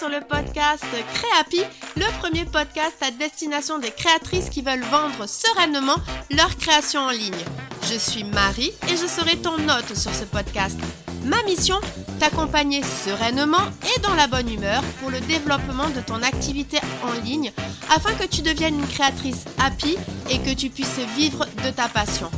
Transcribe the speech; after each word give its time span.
sur 0.00 0.08
le 0.08 0.20
podcast 0.20 0.84
Créapi, 1.12 1.62
le 1.96 2.18
premier 2.20 2.46
podcast 2.46 2.96
à 3.02 3.10
destination 3.10 3.78
des 3.78 3.90
créatrices 3.90 4.48
qui 4.48 4.62
veulent 4.62 4.84
vendre 4.84 5.28
sereinement 5.28 5.96
leur 6.30 6.56
création 6.56 7.00
en 7.00 7.10
ligne. 7.10 7.44
Je 7.90 7.98
suis 7.98 8.24
Marie 8.24 8.72
et 8.88 8.96
je 8.96 9.06
serai 9.06 9.36
ton 9.36 9.56
hôte 9.56 9.94
sur 9.94 10.14
ce 10.14 10.24
podcast. 10.24 10.78
Ma 11.24 11.42
mission 11.42 11.76
T'accompagner 12.18 12.82
sereinement 12.82 13.66
et 13.94 14.00
dans 14.00 14.14
la 14.14 14.26
bonne 14.26 14.52
humeur 14.52 14.82
pour 15.00 15.10
le 15.10 15.20
développement 15.20 15.88
de 15.88 16.00
ton 16.00 16.22
activité 16.22 16.78
en 17.02 17.12
ligne 17.24 17.52
afin 17.90 18.12
que 18.14 18.26
tu 18.26 18.42
deviennes 18.42 18.78
une 18.78 18.86
créatrice 18.86 19.44
happy 19.58 19.96
et 20.30 20.38
que 20.38 20.54
tu 20.54 20.70
puisses 20.70 21.00
vivre 21.16 21.46
de 21.64 21.70
ta 21.70 21.88
passion. 21.88 22.30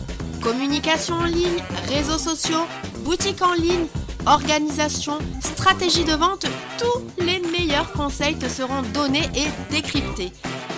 Communication 0.43 1.15
en 1.15 1.25
ligne, 1.25 1.63
réseaux 1.89 2.19
sociaux, 2.19 2.67
boutique 3.01 3.43
en 3.43 3.53
ligne, 3.53 3.87
organisation, 4.27 5.19
stratégie 5.41 6.05
de 6.05 6.15
vente, 6.15 6.47
tous 6.79 7.25
les 7.25 7.41
meilleurs 7.41 7.93
conseils 7.93 8.37
te 8.37 8.49
seront 8.49 8.83
donnés 8.95 9.29
et 9.35 9.73
décryptés. 9.73 10.33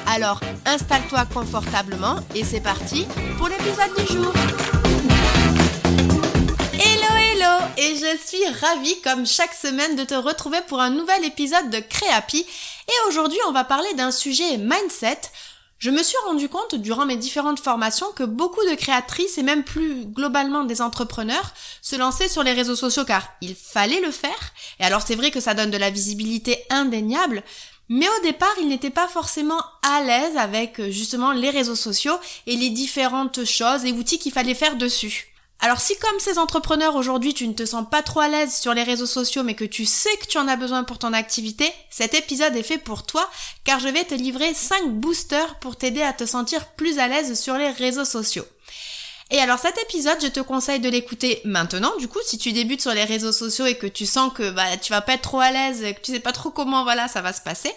Alors 0.06 0.40
installe-toi 0.66 1.24
confortablement 1.32 2.16
et 2.34 2.44
c'est 2.44 2.60
parti 2.60 3.06
pour 3.38 3.48
l'épisode 3.48 3.94
du 3.98 4.12
jour. 4.12 4.32
Hello 6.74 7.16
hello 7.32 7.66
et 7.78 7.96
je 7.96 8.18
suis 8.26 8.46
ravie 8.60 9.00
comme 9.02 9.26
chaque 9.26 9.54
semaine 9.54 9.96
de 9.96 10.04
te 10.04 10.14
retrouver 10.14 10.58
pour 10.68 10.80
un 10.80 10.90
nouvel 10.90 11.24
épisode 11.24 11.70
de 11.70 11.78
Créapi 11.78 12.44
et 12.88 13.08
aujourd'hui 13.08 13.38
on 13.48 13.52
va 13.52 13.64
parler 13.64 13.92
d'un 13.94 14.10
sujet 14.10 14.58
mindset 14.58 15.20
je 15.84 15.90
me 15.90 16.02
suis 16.02 16.16
rendu 16.24 16.48
compte 16.48 16.76
durant 16.76 17.04
mes 17.04 17.18
différentes 17.18 17.60
formations 17.60 18.10
que 18.16 18.22
beaucoup 18.22 18.64
de 18.70 18.74
créatrices 18.74 19.36
et 19.36 19.42
même 19.42 19.64
plus 19.64 20.06
globalement 20.06 20.64
des 20.64 20.80
entrepreneurs 20.80 21.52
se 21.82 21.94
lançaient 21.94 22.30
sur 22.30 22.42
les 22.42 22.54
réseaux 22.54 22.74
sociaux 22.74 23.04
car 23.04 23.28
il 23.42 23.54
fallait 23.54 24.00
le 24.00 24.10
faire. 24.10 24.54
Et 24.80 24.84
alors 24.84 25.02
c'est 25.02 25.14
vrai 25.14 25.30
que 25.30 25.40
ça 25.40 25.52
donne 25.52 25.70
de 25.70 25.76
la 25.76 25.90
visibilité 25.90 26.64
indéniable, 26.70 27.42
mais 27.90 28.08
au 28.08 28.22
départ, 28.22 28.54
ils 28.62 28.68
n'étaient 28.68 28.88
pas 28.88 29.08
forcément 29.08 29.62
à 29.82 30.00
l'aise 30.00 30.38
avec 30.38 30.80
justement 30.88 31.32
les 31.32 31.50
réseaux 31.50 31.76
sociaux 31.76 32.18
et 32.46 32.56
les 32.56 32.70
différentes 32.70 33.44
choses 33.44 33.84
et 33.84 33.92
outils 33.92 34.18
qu'il 34.18 34.32
fallait 34.32 34.54
faire 34.54 34.76
dessus. 34.76 35.33
Alors 35.60 35.80
si 35.80 35.96
comme 35.96 36.20
ces 36.20 36.38
entrepreneurs 36.38 36.94
aujourd'hui 36.94 37.32
tu 37.32 37.48
ne 37.48 37.54
te 37.54 37.64
sens 37.64 37.86
pas 37.90 38.02
trop 38.02 38.20
à 38.20 38.28
l'aise 38.28 38.54
sur 38.54 38.74
les 38.74 38.82
réseaux 38.82 39.06
sociaux 39.06 39.42
mais 39.42 39.54
que 39.54 39.64
tu 39.64 39.86
sais 39.86 40.14
que 40.18 40.26
tu 40.26 40.36
en 40.36 40.46
as 40.46 40.56
besoin 40.56 40.84
pour 40.84 40.98
ton 40.98 41.12
activité, 41.12 41.72
cet 41.90 42.12
épisode 42.14 42.54
est 42.54 42.62
fait 42.62 42.78
pour 42.78 43.06
toi 43.06 43.28
car 43.64 43.80
je 43.80 43.88
vais 43.88 44.04
te 44.04 44.14
livrer 44.14 44.52
5 44.52 44.90
boosters 44.90 45.58
pour 45.60 45.76
t'aider 45.76 46.02
à 46.02 46.12
te 46.12 46.26
sentir 46.26 46.66
plus 46.72 46.98
à 46.98 47.08
l'aise 47.08 47.40
sur 47.40 47.56
les 47.56 47.70
réseaux 47.70 48.04
sociaux. 48.04 48.44
Et 49.30 49.38
alors 49.38 49.58
cet 49.58 49.78
épisode, 49.78 50.18
je 50.22 50.28
te 50.28 50.40
conseille 50.40 50.80
de 50.80 50.88
l'écouter 50.88 51.40
maintenant. 51.44 51.96
Du 51.98 52.08
coup, 52.08 52.18
si 52.24 52.36
tu 52.36 52.52
débutes 52.52 52.82
sur 52.82 52.92
les 52.92 53.04
réseaux 53.04 53.32
sociaux 53.32 53.66
et 53.66 53.76
que 53.76 53.86
tu 53.86 54.06
sens 54.06 54.32
que 54.32 54.50
bah, 54.50 54.76
tu 54.76 54.92
vas 54.92 55.00
pas 55.00 55.14
être 55.14 55.22
trop 55.22 55.40
à 55.40 55.50
l'aise, 55.50 55.80
que 55.80 56.00
tu 56.00 56.12
sais 56.12 56.20
pas 56.20 56.32
trop 56.32 56.50
comment 56.50 56.84
voilà 56.84 57.08
ça 57.08 57.22
va 57.22 57.32
se 57.32 57.40
passer. 57.40 57.72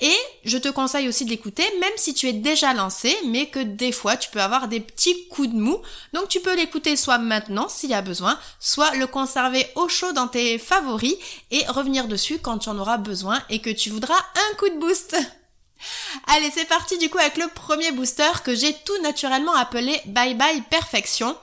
Et 0.00 0.16
je 0.44 0.58
te 0.58 0.68
conseille 0.68 1.08
aussi 1.08 1.24
de 1.24 1.30
l'écouter 1.30 1.64
même 1.80 1.92
si 1.96 2.12
tu 2.12 2.28
es 2.28 2.34
déjà 2.34 2.74
lancé, 2.74 3.16
mais 3.26 3.46
que 3.46 3.60
des 3.60 3.92
fois 3.92 4.16
tu 4.16 4.28
peux 4.30 4.42
avoir 4.42 4.68
des 4.68 4.80
petits 4.80 5.26
coups 5.28 5.48
de 5.48 5.56
mou. 5.56 5.80
Donc 6.12 6.28
tu 6.28 6.40
peux 6.40 6.54
l'écouter 6.54 6.96
soit 6.96 7.18
maintenant 7.18 7.68
s'il 7.68 7.90
y 7.90 7.94
a 7.94 8.02
besoin, 8.02 8.38
soit 8.60 8.94
le 8.96 9.06
conserver 9.06 9.66
au 9.74 9.88
chaud 9.88 10.12
dans 10.12 10.28
tes 10.28 10.58
favoris 10.58 11.16
et 11.50 11.64
revenir 11.66 12.08
dessus 12.08 12.38
quand 12.38 12.58
tu 12.58 12.68
en 12.68 12.78
auras 12.78 12.98
besoin 12.98 13.42
et 13.48 13.60
que 13.60 13.70
tu 13.70 13.88
voudras 13.88 14.18
un 14.18 14.56
coup 14.56 14.68
de 14.68 14.78
boost. 14.78 15.16
Allez, 16.26 16.50
c'est 16.54 16.66
parti 16.66 16.98
du 16.98 17.08
coup 17.08 17.18
avec 17.18 17.36
le 17.36 17.48
premier 17.48 17.92
booster 17.92 18.30
que 18.44 18.54
j'ai 18.54 18.74
tout 18.84 19.00
naturellement 19.02 19.54
appelé 19.54 20.00
Bye 20.06 20.34
Bye 20.34 20.62
Perfection, 20.70 21.36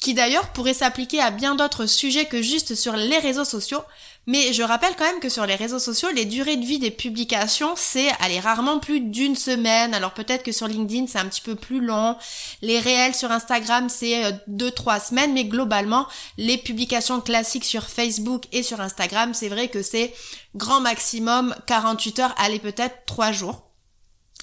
qui 0.00 0.14
d'ailleurs 0.14 0.52
pourrait 0.52 0.74
s'appliquer 0.74 1.20
à 1.20 1.30
bien 1.30 1.54
d'autres 1.54 1.86
sujets 1.86 2.26
que 2.26 2.42
juste 2.42 2.74
sur 2.74 2.94
les 2.94 3.18
réseaux 3.18 3.44
sociaux. 3.44 3.82
Mais 4.28 4.52
je 4.52 4.62
rappelle 4.62 4.94
quand 4.94 5.06
même 5.06 5.20
que 5.20 5.30
sur 5.30 5.46
les 5.46 5.54
réseaux 5.54 5.78
sociaux, 5.78 6.10
les 6.14 6.26
durées 6.26 6.58
de 6.58 6.64
vie 6.66 6.78
des 6.78 6.90
publications, 6.90 7.72
c'est, 7.76 8.10
allez, 8.20 8.40
rarement 8.40 8.78
plus 8.78 9.00
d'une 9.00 9.34
semaine. 9.34 9.94
Alors 9.94 10.12
peut-être 10.12 10.42
que 10.42 10.52
sur 10.52 10.68
LinkedIn, 10.68 11.06
c'est 11.06 11.18
un 11.18 11.24
petit 11.24 11.40
peu 11.40 11.54
plus 11.54 11.80
long. 11.80 12.14
Les 12.60 12.78
réels 12.78 13.14
sur 13.14 13.32
Instagram, 13.32 13.88
c'est 13.88 14.26
euh, 14.26 14.32
deux, 14.46 14.70
trois 14.70 15.00
semaines. 15.00 15.32
Mais 15.32 15.46
globalement, 15.46 16.06
les 16.36 16.58
publications 16.58 17.22
classiques 17.22 17.64
sur 17.64 17.84
Facebook 17.84 18.44
et 18.52 18.62
sur 18.62 18.82
Instagram, 18.82 19.32
c'est 19.32 19.48
vrai 19.48 19.68
que 19.68 19.82
c'est 19.82 20.12
grand 20.54 20.82
maximum 20.82 21.54
48 21.66 22.18
heures, 22.18 22.34
allez, 22.36 22.58
peut-être 22.58 23.06
3 23.06 23.32
jours. 23.32 23.62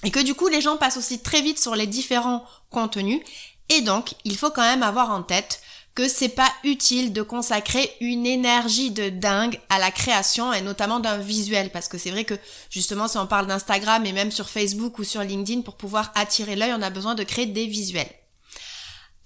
Et 0.03 0.09
que 0.09 0.19
du 0.19 0.34
coup, 0.34 0.47
les 0.47 0.62
gens 0.62 0.78
passent 0.78 0.97
aussi 0.97 1.22
très 1.22 1.44
vite 1.44 1.59
sur 1.59 1.75
les 1.75 1.85
différents 1.85 2.44
contenus. 2.72 3.22
Et 3.69 3.81
donc, 3.81 4.16
il 4.24 4.35
faut 4.35 4.50
quand 4.50 4.63
même 4.63 4.81
avoir 4.81 5.12
en 5.12 5.22
tête 5.22 5.62
que 5.95 6.09
c'est 6.09 6.29
pas 6.29 6.51
utile 6.66 7.13
de 7.13 7.22
consacrer 7.22 7.89
une 8.01 8.25
énergie 8.25 8.91
de 8.91 9.09
dingue 9.09 9.59
à 9.69 9.79
la 9.79 9.91
création 9.91 10.51
et 10.51 10.61
notamment 10.61 11.00
d'un 11.00 11.17
visuel 11.17 11.72
parce 11.72 11.88
que 11.88 11.97
c'est 11.97 12.11
vrai 12.11 12.25
que 12.25 12.35
justement 12.69 13.07
si 13.07 13.17
on 13.17 13.28
parle 13.28 13.47
d'Instagram 13.47 14.06
et 14.06 14.11
même 14.11 14.31
sur 14.31 14.50
Facebook 14.50 15.00
ou 15.00 15.06
sur 15.06 15.22
LinkedIn 15.22 15.61
pour 15.61 15.75
pouvoir 15.75 16.11
attirer 16.16 16.57
l'œil 16.57 16.73
on 16.78 16.81
a 16.81 16.89
besoin 16.89 17.16
de 17.16 17.23
créer 17.23 17.45
des 17.45 17.66
visuels. 17.66 18.11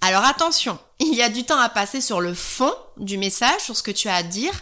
Alors 0.00 0.24
attention, 0.24 0.78
il 1.00 1.14
y 1.14 1.22
a 1.22 1.28
du 1.28 1.44
temps 1.44 1.58
à 1.58 1.68
passer 1.68 2.00
sur 2.00 2.20
le 2.20 2.34
fond 2.34 2.72
du 2.96 3.18
message, 3.18 3.60
sur 3.60 3.76
ce 3.76 3.82
que 3.82 3.90
tu 3.90 4.08
as 4.08 4.14
à 4.14 4.22
dire, 4.22 4.52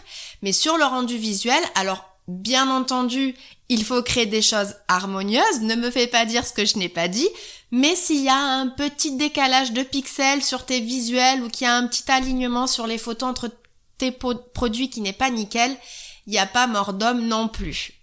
mais 0.41 0.51
sur 0.51 0.77
le 0.77 0.85
rendu 0.85 1.17
visuel, 1.17 1.61
alors 1.75 2.08
Bien 2.29 2.69
entendu, 2.69 3.33
il 3.69 3.83
faut 3.83 4.03
créer 4.03 4.27
des 4.27 4.43
choses 4.43 4.75
harmonieuses, 4.87 5.61
ne 5.61 5.73
me 5.73 5.89
fais 5.89 6.05
pas 6.05 6.25
dire 6.25 6.45
ce 6.45 6.53
que 6.53 6.63
je 6.63 6.77
n'ai 6.77 6.87
pas 6.87 7.07
dit, 7.07 7.27
mais 7.71 7.95
s'il 7.95 8.23
y 8.23 8.29
a 8.29 8.37
un 8.37 8.67
petit 8.67 9.15
décalage 9.15 9.73
de 9.73 9.81
pixels 9.81 10.43
sur 10.43 10.63
tes 10.63 10.79
visuels 10.79 11.41
ou 11.41 11.49
qu'il 11.49 11.65
y 11.65 11.67
a 11.67 11.75
un 11.75 11.87
petit 11.87 12.03
alignement 12.11 12.67
sur 12.67 12.85
les 12.85 12.99
photos 12.99 13.29
entre 13.29 13.49
tes 13.97 14.11
produits 14.11 14.91
qui 14.91 15.01
n'est 15.01 15.11
pas 15.11 15.31
nickel, 15.31 15.75
il 16.27 16.33
n'y 16.33 16.37
a 16.37 16.45
pas 16.45 16.67
mort 16.67 16.93
d'homme 16.93 17.25
non 17.25 17.47
plus. 17.47 17.93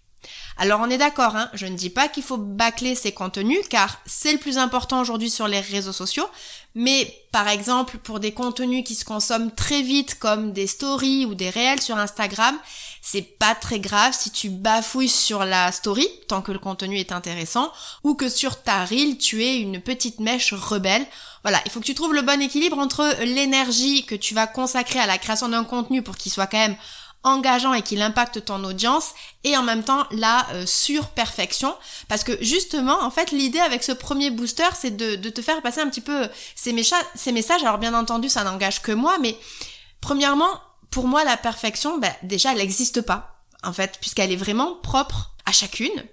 Alors 0.59 0.81
on 0.81 0.91
est 0.91 0.99
d'accord, 0.99 1.37
hein, 1.37 1.49
je 1.53 1.67
ne 1.67 1.77
dis 1.77 1.91
pas 1.91 2.09
qu'il 2.09 2.23
faut 2.25 2.37
bâcler 2.37 2.95
ces 2.97 3.13
contenus 3.13 3.69
car 3.69 4.01
c'est 4.07 4.33
le 4.33 4.39
plus 4.39 4.59
important 4.59 5.01
aujourd'hui 5.01 5.31
sur 5.31 5.47
les 5.47 5.61
réseaux 5.61 5.93
sociaux, 5.93 6.27
mais 6.75 7.15
par 7.31 7.47
exemple 7.47 7.99
pour 7.99 8.19
des 8.19 8.33
contenus 8.33 8.83
qui 8.83 8.97
se 8.97 9.05
consomment 9.05 9.55
très 9.55 9.83
vite 9.83 10.19
comme 10.19 10.53
des 10.53 10.67
stories 10.67 11.27
ou 11.27 11.35
des 11.35 11.51
réels 11.51 11.83
sur 11.83 11.99
Instagram, 11.99 12.59
c'est 13.09 13.39
pas 13.39 13.55
très 13.55 13.79
grave 13.79 14.13
si 14.19 14.33
tu 14.33 14.51
bafouilles 14.51 15.09
sur 15.09 15.45
la 15.45 15.71
story 15.71 16.09
tant 16.27 16.43
que 16.43 16.51
le 16.51 16.59
contenu 16.59 16.99
est 16.99 17.13
intéressant 17.13 17.73
ou 18.03 18.17
que 18.17 18.29
sur 18.29 18.65
ta 18.65 18.85
reel 18.85 19.17
tu 19.17 19.45
es 19.45 19.59
une 19.59 19.81
petite 19.81 20.19
mèche 20.19 20.53
rebelle. 20.53 21.07
Voilà, 21.45 21.61
il 21.65 21.71
faut 21.71 21.79
que 21.79 21.85
tu 21.85 21.95
trouves 21.95 22.15
le 22.15 22.23
bon 22.23 22.43
équilibre 22.43 22.81
entre 22.81 23.23
l'énergie 23.23 24.05
que 24.07 24.17
tu 24.17 24.35
vas 24.35 24.49
consacrer 24.49 24.99
à 24.99 25.07
la 25.07 25.19
création 25.19 25.49
d'un 25.49 25.63
contenu 25.63 26.03
pour 26.03 26.17
qu'il 26.17 26.33
soit 26.33 26.49
quand 26.49 26.59
même 26.59 26.77
engageant 27.23 27.75
et 27.75 27.83
qu'il 27.83 28.03
impacte 28.03 28.45
ton 28.45 28.65
audience 28.65 29.13
et 29.45 29.57
en 29.57 29.63
même 29.63 29.85
temps 29.85 30.05
la 30.11 30.45
euh, 30.55 30.67
surperfection 30.67 31.73
parce 32.09 32.25
que 32.25 32.33
justement 32.43 33.01
en 33.05 33.13
fait 33.13 33.31
l'idée 33.31 33.61
avec 33.61 33.85
ce 33.85 33.93
premier 33.93 34.31
booster 34.31 34.69
c'est 34.75 34.97
de, 34.97 35.15
te 35.31 35.43
faire 35.43 35.63
passer 35.63 35.81
un 35.81 35.89
petit 35.89 36.01
peu 36.01 36.29
ces, 36.57 36.75
ces 37.15 37.33
messages 37.33 37.63
alors 37.63 37.79
bien 37.79 37.95
entendu 37.95 38.29
ça 38.29 38.43
n'engage 38.43 38.83
que 38.83 38.93
moi 38.93 39.17
mais 39.21 39.37
premièrement 40.01 40.61
pour 40.91 41.07
moi 41.07 41.25
la 41.25 41.37
perfection 41.37 41.99
ben, 41.99 42.13
déjà 42.23 42.53
elle 42.53 42.59
n'existe 42.59 43.01
pas 43.01 43.43
en 43.63 43.73
fait 43.73 43.99
puisqu'elle 44.01 44.33
est 44.33 44.37
vraiment 44.37 44.75
propre 44.77 45.35
à 45.45 45.53
chacune 45.53 46.05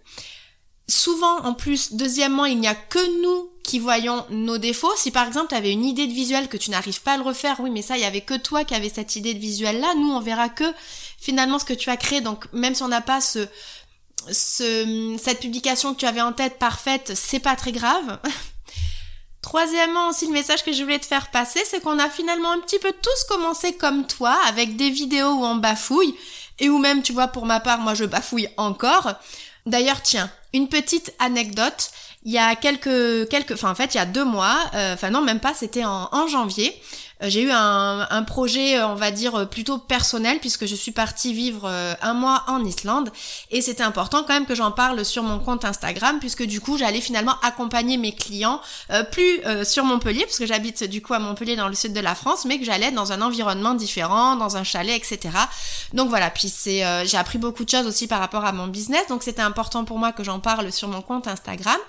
Souvent, 0.89 1.38
en 1.45 1.53
plus, 1.53 1.94
deuxièmement, 1.94 2.45
il 2.45 2.59
n'y 2.59 2.67
a 2.67 2.75
que 2.75 3.22
nous 3.22 3.50
qui 3.63 3.79
voyons 3.79 4.25
nos 4.29 4.57
défauts. 4.57 4.94
Si 4.97 5.11
par 5.11 5.25
exemple 5.28 5.47
tu 5.50 5.56
avais 5.56 5.72
une 5.72 5.85
idée 5.85 6.07
de 6.07 6.11
visuel 6.11 6.50
que 6.50 6.57
tu 6.57 6.72
n'arrives 6.72 7.01
pas 7.01 7.13
à 7.13 7.17
le 7.17 7.23
refaire, 7.23 7.61
oui, 7.61 7.69
mais 7.69 7.81
ça, 7.81 7.95
il 7.95 8.01
y 8.01 8.06
avait 8.06 8.22
que 8.22 8.34
toi 8.34 8.66
qui 8.66 8.75
avais 8.75 8.89
cette 8.89 9.16
idée 9.16 9.34
de 9.34 9.39
visuel 9.39 9.79
là. 9.79 9.94
Nous, 9.95 10.11
on 10.11 10.19
verra 10.19 10.50
que 10.50 10.66
finalement 11.17 11.57
ce 11.57 11.63
que 11.63 11.73
tu 11.73 11.90
as 11.90 11.95
créé. 11.95 12.19
Donc 12.19 12.51
même 12.51 12.75
si 12.75 12.84
on 12.84 12.90
n'a 12.90 13.00
pas 13.00 13.22
ce, 13.22 13.47
ce, 14.29 15.16
cette 15.17 15.40
publication 15.40 15.94
que 15.94 16.00
tu 16.00 16.05
avais 16.05 16.22
en 16.22 16.34
tête 16.34 16.59
parfaite, 16.59 17.13
c'est 17.16 17.40
pas 17.40 17.55
très 17.55 17.72
grave. 17.72 18.19
Troisièmement 19.43 20.07
aussi, 20.07 20.25
le 20.25 20.31
message 20.31 20.63
que 20.63 20.71
je 20.71 20.81
voulais 20.81 20.99
te 20.99 21.05
faire 21.05 21.29
passer, 21.29 21.61
c'est 21.65 21.81
qu'on 21.81 21.99
a 21.99 22.09
finalement 22.09 22.51
un 22.51 22.59
petit 22.59 22.79
peu 22.79 22.93
tous 22.93 23.23
commencé 23.25 23.73
comme 23.73 24.07
toi, 24.07 24.35
avec 24.47 24.78
des 24.78 24.90
vidéos 24.90 25.34
où 25.34 25.45
on 25.45 25.55
bafouille, 25.55 26.16
et 26.59 26.69
où 26.69 26.78
même, 26.79 27.03
tu 27.03 27.11
vois, 27.11 27.28
pour 27.28 27.45
ma 27.45 27.59
part, 27.59 27.79
moi 27.79 27.93
je 27.93 28.05
bafouille 28.05 28.47
encore. 28.55 29.13
D'ailleurs, 29.66 30.01
tiens, 30.01 30.31
une 30.53 30.69
petite 30.69 31.13
anecdote. 31.19 31.91
Il 32.25 32.31
y 32.31 32.37
a 32.37 32.55
quelques, 32.55 33.28
quelques, 33.28 33.52
enfin 33.52 33.72
en 33.72 33.75
fait 33.75 33.96
il 33.96 33.97
y 33.97 33.99
a 33.99 34.05
deux 34.05 34.23
mois, 34.23 34.58
euh, 34.75 34.93
enfin 34.93 35.09
non 35.09 35.22
même 35.22 35.41
pas, 35.41 35.53
c'était 35.53 35.84
en, 35.84 36.28
janvier. 36.28 36.73
Euh, 37.22 37.25
j'ai 37.29 37.41
eu 37.43 37.52
un, 37.52 38.08
un, 38.09 38.23
projet, 38.23 38.78
euh, 38.78 38.87
on 38.87 38.96
va 38.96 39.11
dire 39.11 39.49
plutôt 39.49 39.78
personnel 39.78 40.40
puisque 40.40 40.66
je 40.66 40.73
suis 40.73 40.93
partie 40.93 41.34
vivre 41.34 41.70
un 42.02 42.14
mois 42.14 42.46
en 42.47 42.64
Islande 42.64 43.11
et 43.52 43.61
c'était 43.61 43.84
important 43.84 44.23
quand 44.23 44.34
même 44.34 44.46
que 44.46 44.55
j'en 44.55 44.72
parle 44.72 45.03
sur 45.03 45.22
mon 45.22 45.37
compte 45.40 45.66
Instagram 45.66 46.20
puisque 46.20 46.43
du 46.43 46.61
coup 46.61 46.78
j'allais 46.78 47.02
finalement 47.02 47.35
accompagner 47.43 47.97
mes 47.97 48.16
clients 48.16 48.61
plus 49.11 49.41
sur 49.66 49.84
Montpellier 49.84 50.23
puisque 50.23 50.46
j'habite 50.46 50.85
du 50.85 51.02
coup 51.02 51.14
à 51.14 51.20
Montpellier 51.20 51.55
dans 51.58 51.67
le 51.67 51.75
sud 51.75 51.93
de 51.93 51.99
la 51.99 52.16
France 52.16 52.46
mais 52.46 52.58
que 52.58 52.66
j'allais 52.66 52.91
dans 52.91 53.11
un 53.11 53.22
environnement 53.22 53.73
différent, 53.73 54.37
dans 54.37 54.55
un 54.55 54.64
chalet, 54.64 54.96
etc. 54.96 55.35
Donc 55.93 56.09
voilà, 56.09 56.29
puis 56.29 56.49
c'est, 56.49 56.84
j'ai 57.05 57.17
appris 57.17 57.37
beaucoup 57.37 57.66
de 57.66 57.70
choses 57.70 57.85
aussi 57.85 58.08
par 58.08 58.20
rapport 58.20 58.46
à 58.46 58.53
mon 58.53 58.67
business 58.67 59.08
donc 59.09 59.23
c'était 59.23 59.41
important 59.41 59.84
pour 59.84 59.99
moi 59.99 60.14
que 60.14 60.23
j'en 60.23 60.40
parle 60.40 60.72
sur 60.72 60.87
mon 60.87 61.02
compte 61.02 61.28
Instagram. 61.28 61.79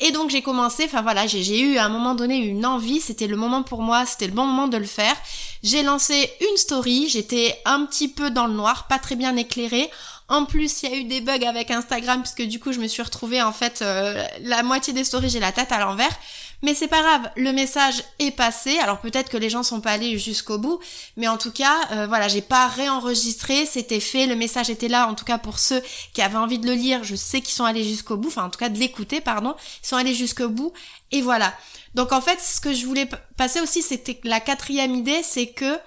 Et 0.00 0.12
donc 0.12 0.28
j'ai 0.30 0.42
commencé, 0.42 0.84
enfin 0.84 1.00
voilà, 1.00 1.26
j'ai 1.26 1.60
eu 1.60 1.78
à 1.78 1.86
un 1.86 1.88
moment 1.88 2.14
donné 2.14 2.36
une 2.36 2.66
envie, 2.66 3.00
c'était 3.00 3.26
le 3.26 3.36
moment 3.36 3.62
pour 3.62 3.80
moi, 3.80 4.04
c'était 4.04 4.26
le 4.26 4.32
bon 4.32 4.44
moment 4.44 4.68
de 4.68 4.76
le 4.76 4.84
faire. 4.84 5.16
J'ai 5.62 5.82
lancé 5.82 6.30
une 6.40 6.56
story, 6.58 7.08
j'étais 7.08 7.58
un 7.64 7.86
petit 7.86 8.08
peu 8.08 8.30
dans 8.30 8.46
le 8.46 8.52
noir, 8.52 8.86
pas 8.88 8.98
très 8.98 9.16
bien 9.16 9.36
éclairée. 9.36 9.90
En 10.28 10.44
plus, 10.44 10.82
il 10.82 10.90
y 10.90 10.92
a 10.92 10.96
eu 10.96 11.04
des 11.04 11.20
bugs 11.20 11.46
avec 11.46 11.70
Instagram 11.70 12.20
puisque 12.20 12.42
du 12.42 12.58
coup, 12.58 12.72
je 12.72 12.80
me 12.80 12.88
suis 12.88 13.02
retrouvée 13.02 13.40
en 13.42 13.52
fait 13.52 13.80
euh, 13.80 14.22
la 14.42 14.62
moitié 14.62 14.92
des 14.92 15.04
stories, 15.04 15.30
j'ai 15.30 15.40
la 15.40 15.52
tête 15.52 15.72
à 15.72 15.78
l'envers. 15.78 16.14
Mais 16.62 16.74
c'est 16.74 16.88
pas 16.88 17.02
grave, 17.02 17.30
le 17.36 17.52
message 17.52 18.02
est 18.18 18.30
passé. 18.30 18.78
Alors 18.78 19.00
peut-être 19.00 19.30
que 19.30 19.36
les 19.36 19.50
gens 19.50 19.62
sont 19.62 19.80
pas 19.80 19.92
allés 19.92 20.18
jusqu'au 20.18 20.58
bout, 20.58 20.80
mais 21.16 21.28
en 21.28 21.36
tout 21.36 21.52
cas, 21.52 21.76
euh, 21.92 22.06
voilà, 22.06 22.28
j'ai 22.28 22.40
pas 22.40 22.68
réenregistré, 22.68 23.66
c'était 23.66 24.00
fait, 24.00 24.26
le 24.26 24.36
message 24.36 24.70
était 24.70 24.88
là. 24.88 25.06
En 25.08 25.14
tout 25.14 25.24
cas 25.24 25.38
pour 25.38 25.58
ceux 25.58 25.82
qui 26.14 26.22
avaient 26.22 26.38
envie 26.38 26.58
de 26.58 26.66
le 26.66 26.74
lire, 26.74 27.04
je 27.04 27.14
sais 27.14 27.40
qu'ils 27.40 27.54
sont 27.54 27.64
allés 27.64 27.84
jusqu'au 27.84 28.16
bout. 28.16 28.28
Enfin, 28.28 28.44
en 28.44 28.50
tout 28.50 28.58
cas 28.58 28.68
de 28.68 28.78
l'écouter, 28.78 29.20
pardon, 29.20 29.54
ils 29.82 29.86
sont 29.86 29.96
allés 29.96 30.14
jusqu'au 30.14 30.48
bout. 30.48 30.72
Et 31.12 31.22
voilà. 31.22 31.52
Donc 31.94 32.12
en 32.12 32.20
fait, 32.20 32.40
ce 32.40 32.60
que 32.60 32.72
je 32.72 32.86
voulais 32.86 33.08
passer 33.36 33.60
aussi, 33.60 33.82
c'était 33.82 34.18
la 34.24 34.40
quatrième 34.40 34.94
idée, 34.94 35.22
c'est 35.22 35.48
que 35.48 35.78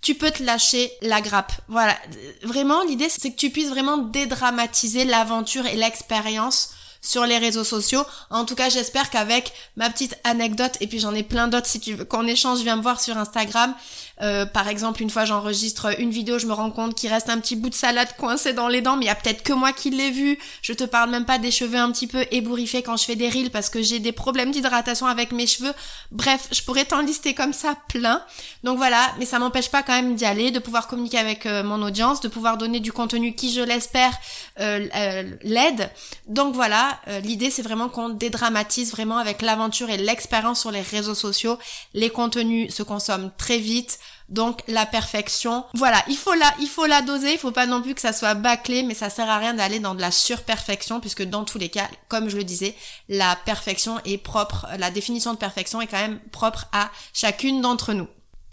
tu 0.00 0.14
peux 0.14 0.30
te 0.30 0.42
lâcher 0.42 0.90
la 1.02 1.20
grappe. 1.20 1.52
Voilà. 1.68 1.96
Vraiment, 2.42 2.82
l'idée, 2.84 3.08
c'est 3.08 3.30
que 3.30 3.36
tu 3.36 3.50
puisses 3.50 3.68
vraiment 3.68 3.98
dédramatiser 3.98 5.04
l'aventure 5.04 5.66
et 5.66 5.76
l'expérience 5.76 6.70
sur 7.00 7.24
les 7.26 7.38
réseaux 7.38 7.64
sociaux. 7.64 8.04
En 8.30 8.44
tout 8.44 8.54
cas, 8.54 8.68
j'espère 8.68 9.10
qu'avec 9.10 9.52
ma 9.76 9.90
petite 9.90 10.16
anecdote, 10.24 10.76
et 10.80 10.86
puis 10.86 10.98
j'en 10.98 11.14
ai 11.14 11.22
plein 11.22 11.48
d'autres 11.48 11.66
si 11.66 11.80
tu 11.80 11.94
veux 11.94 12.04
qu'on 12.04 12.26
échange, 12.26 12.60
viens 12.60 12.76
me 12.76 12.82
voir 12.82 13.00
sur 13.00 13.16
Instagram. 13.16 13.74
Euh, 14.22 14.46
par 14.46 14.68
exemple, 14.68 15.02
une 15.02 15.10
fois 15.10 15.24
j'enregistre 15.24 15.98
une 16.00 16.10
vidéo, 16.10 16.38
je 16.38 16.46
me 16.46 16.52
rends 16.52 16.70
compte 16.70 16.94
qu'il 16.94 17.10
reste 17.10 17.28
un 17.28 17.38
petit 17.38 17.56
bout 17.56 17.70
de 17.70 17.74
salade 17.74 18.08
coincé 18.16 18.52
dans 18.52 18.68
les 18.68 18.80
dents, 18.80 18.96
mais 18.96 19.04
il 19.04 19.08
y 19.08 19.10
a 19.10 19.14
peut-être 19.14 19.42
que 19.42 19.52
moi 19.52 19.72
qui 19.72 19.90
l'ai 19.90 20.10
vu. 20.10 20.38
Je 20.62 20.72
te 20.72 20.84
parle 20.84 21.10
même 21.10 21.24
pas 21.24 21.38
des 21.38 21.50
cheveux 21.50 21.78
un 21.78 21.90
petit 21.92 22.06
peu 22.06 22.24
ébouriffés 22.30 22.82
quand 22.82 22.96
je 22.96 23.04
fais 23.04 23.16
des 23.16 23.28
reels 23.28 23.50
parce 23.50 23.70
que 23.70 23.82
j'ai 23.82 23.98
des 23.98 24.12
problèmes 24.12 24.50
d'hydratation 24.50 25.06
avec 25.06 25.32
mes 25.32 25.46
cheveux. 25.46 25.72
Bref, 26.10 26.48
je 26.52 26.62
pourrais 26.62 26.84
t'en 26.84 27.00
lister 27.00 27.34
comme 27.34 27.52
ça 27.52 27.76
plein. 27.88 28.22
Donc 28.64 28.76
voilà, 28.76 29.14
mais 29.18 29.24
ça 29.24 29.38
m'empêche 29.38 29.70
pas 29.70 29.82
quand 29.82 29.94
même 29.94 30.14
d'y 30.14 30.24
aller, 30.24 30.50
de 30.50 30.58
pouvoir 30.58 30.86
communiquer 30.86 31.18
avec 31.18 31.46
euh, 31.46 31.62
mon 31.62 31.82
audience, 31.82 32.20
de 32.20 32.28
pouvoir 32.28 32.56
donner 32.56 32.80
du 32.80 32.92
contenu 32.92 33.34
qui, 33.34 33.52
je 33.52 33.60
l'espère, 33.60 34.12
euh, 34.60 35.30
l'aide. 35.42 35.90
Donc 36.26 36.54
voilà, 36.54 36.98
euh, 37.08 37.20
l'idée 37.20 37.50
c'est 37.50 37.62
vraiment 37.62 37.88
qu'on 37.88 38.10
dédramatise 38.10 38.90
vraiment 38.90 39.18
avec 39.18 39.42
l'aventure 39.42 39.90
et 39.90 39.96
l'expérience 39.96 40.60
sur 40.60 40.70
les 40.70 40.82
réseaux 40.82 41.14
sociaux. 41.14 41.58
Les 41.94 42.10
contenus 42.10 42.74
se 42.74 42.82
consomment 42.82 43.30
très 43.38 43.58
vite. 43.58 43.98
Donc 44.30 44.62
la 44.68 44.86
perfection, 44.86 45.64
voilà, 45.74 46.02
il 46.08 46.16
faut 46.16 46.34
la, 46.34 46.54
il 46.60 46.68
faut 46.68 46.86
la 46.86 47.02
doser, 47.02 47.32
il 47.32 47.38
faut 47.38 47.50
pas 47.50 47.66
non 47.66 47.82
plus 47.82 47.94
que 47.94 48.00
ça 48.00 48.12
soit 48.12 48.34
bâclé, 48.34 48.84
mais 48.84 48.94
ça 48.94 49.10
sert 49.10 49.28
à 49.28 49.38
rien 49.38 49.54
d'aller 49.54 49.80
dans 49.80 49.96
de 49.96 50.00
la 50.00 50.12
surperfection, 50.12 51.00
puisque 51.00 51.24
dans 51.24 51.44
tous 51.44 51.58
les 51.58 51.68
cas, 51.68 51.88
comme 52.08 52.28
je 52.28 52.36
le 52.36 52.44
disais, 52.44 52.76
la 53.08 53.34
perfection 53.44 53.98
est 54.04 54.18
propre, 54.18 54.68
la 54.78 54.92
définition 54.92 55.32
de 55.34 55.38
perfection 55.38 55.80
est 55.80 55.88
quand 55.88 56.00
même 56.00 56.20
propre 56.30 56.66
à 56.72 56.90
chacune 57.12 57.60
d'entre 57.60 57.92
nous. 57.92 58.06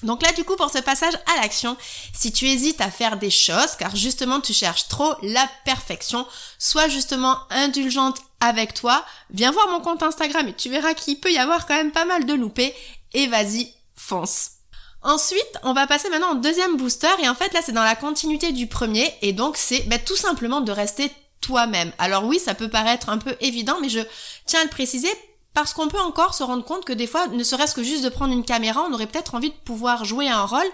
Donc 0.03 0.21
là, 0.23 0.31
du 0.33 0.43
coup, 0.43 0.55
pour 0.55 0.69
ce 0.69 0.79
passage 0.79 1.15
à 1.15 1.41
l'action, 1.41 1.75
si 2.13 2.31
tu 2.31 2.47
hésites 2.47 2.81
à 2.81 2.91
faire 2.91 3.17
des 3.17 3.31
choses, 3.31 3.75
car 3.77 3.95
justement 3.95 4.41
tu 4.41 4.53
cherches 4.53 4.87
trop 4.87 5.13
la 5.23 5.47
perfection, 5.65 6.25
sois 6.59 6.87
justement 6.87 7.37
indulgente 7.49 8.19
avec 8.39 8.73
toi, 8.73 9.03
viens 9.31 9.51
voir 9.51 9.67
mon 9.69 9.79
compte 9.79 10.03
Instagram 10.03 10.47
et 10.47 10.53
tu 10.53 10.69
verras 10.69 10.93
qu'il 10.93 11.19
peut 11.19 11.31
y 11.31 11.39
avoir 11.39 11.65
quand 11.65 11.75
même 11.75 11.91
pas 11.91 12.05
mal 12.05 12.25
de 12.25 12.33
loupés, 12.33 12.75
et 13.13 13.27
vas-y, 13.27 13.73
fonce. 13.95 14.56
Ensuite, 15.03 15.57
on 15.63 15.73
va 15.73 15.87
passer 15.87 16.09
maintenant 16.09 16.31
au 16.31 16.39
deuxième 16.39 16.77
booster, 16.77 17.07
et 17.23 17.29
en 17.29 17.35
fait 17.35 17.53
là 17.53 17.61
c'est 17.63 17.71
dans 17.71 17.83
la 17.83 17.95
continuité 17.95 18.51
du 18.51 18.67
premier, 18.67 19.13
et 19.21 19.33
donc 19.33 19.57
c'est 19.57 19.87
bah, 19.87 19.99
tout 19.99 20.15
simplement 20.15 20.61
de 20.61 20.71
rester 20.71 21.11
toi-même. 21.41 21.91
Alors 21.97 22.25
oui, 22.25 22.39
ça 22.39 22.55
peut 22.55 22.69
paraître 22.69 23.09
un 23.09 23.17
peu 23.17 23.35
évident, 23.39 23.77
mais 23.81 23.89
je 23.89 23.99
tiens 24.45 24.61
à 24.61 24.63
le 24.63 24.69
préciser 24.69 25.09
parce 25.57 25.73
qu'on 25.73 25.87
peut 25.87 25.99
encore 25.99 26.35
se 26.35 26.43
rendre 26.43 26.63
compte 26.63 26.85
que 26.85 26.93
des 26.93 27.07
fois, 27.07 27.25
ne 27.29 27.43
serait-ce 27.43 27.73
que 27.73 27.81
juste 27.81 28.03
de 28.03 28.09
prendre 28.09 28.31
une 28.31 28.45
caméra, 28.45 28.85
on 28.87 28.93
aurait 28.93 29.07
peut-être 29.07 29.33
envie 29.33 29.49
de 29.49 29.55
pouvoir 29.55 30.05
jouer 30.05 30.29
un 30.29 30.45
rôle. 30.45 30.67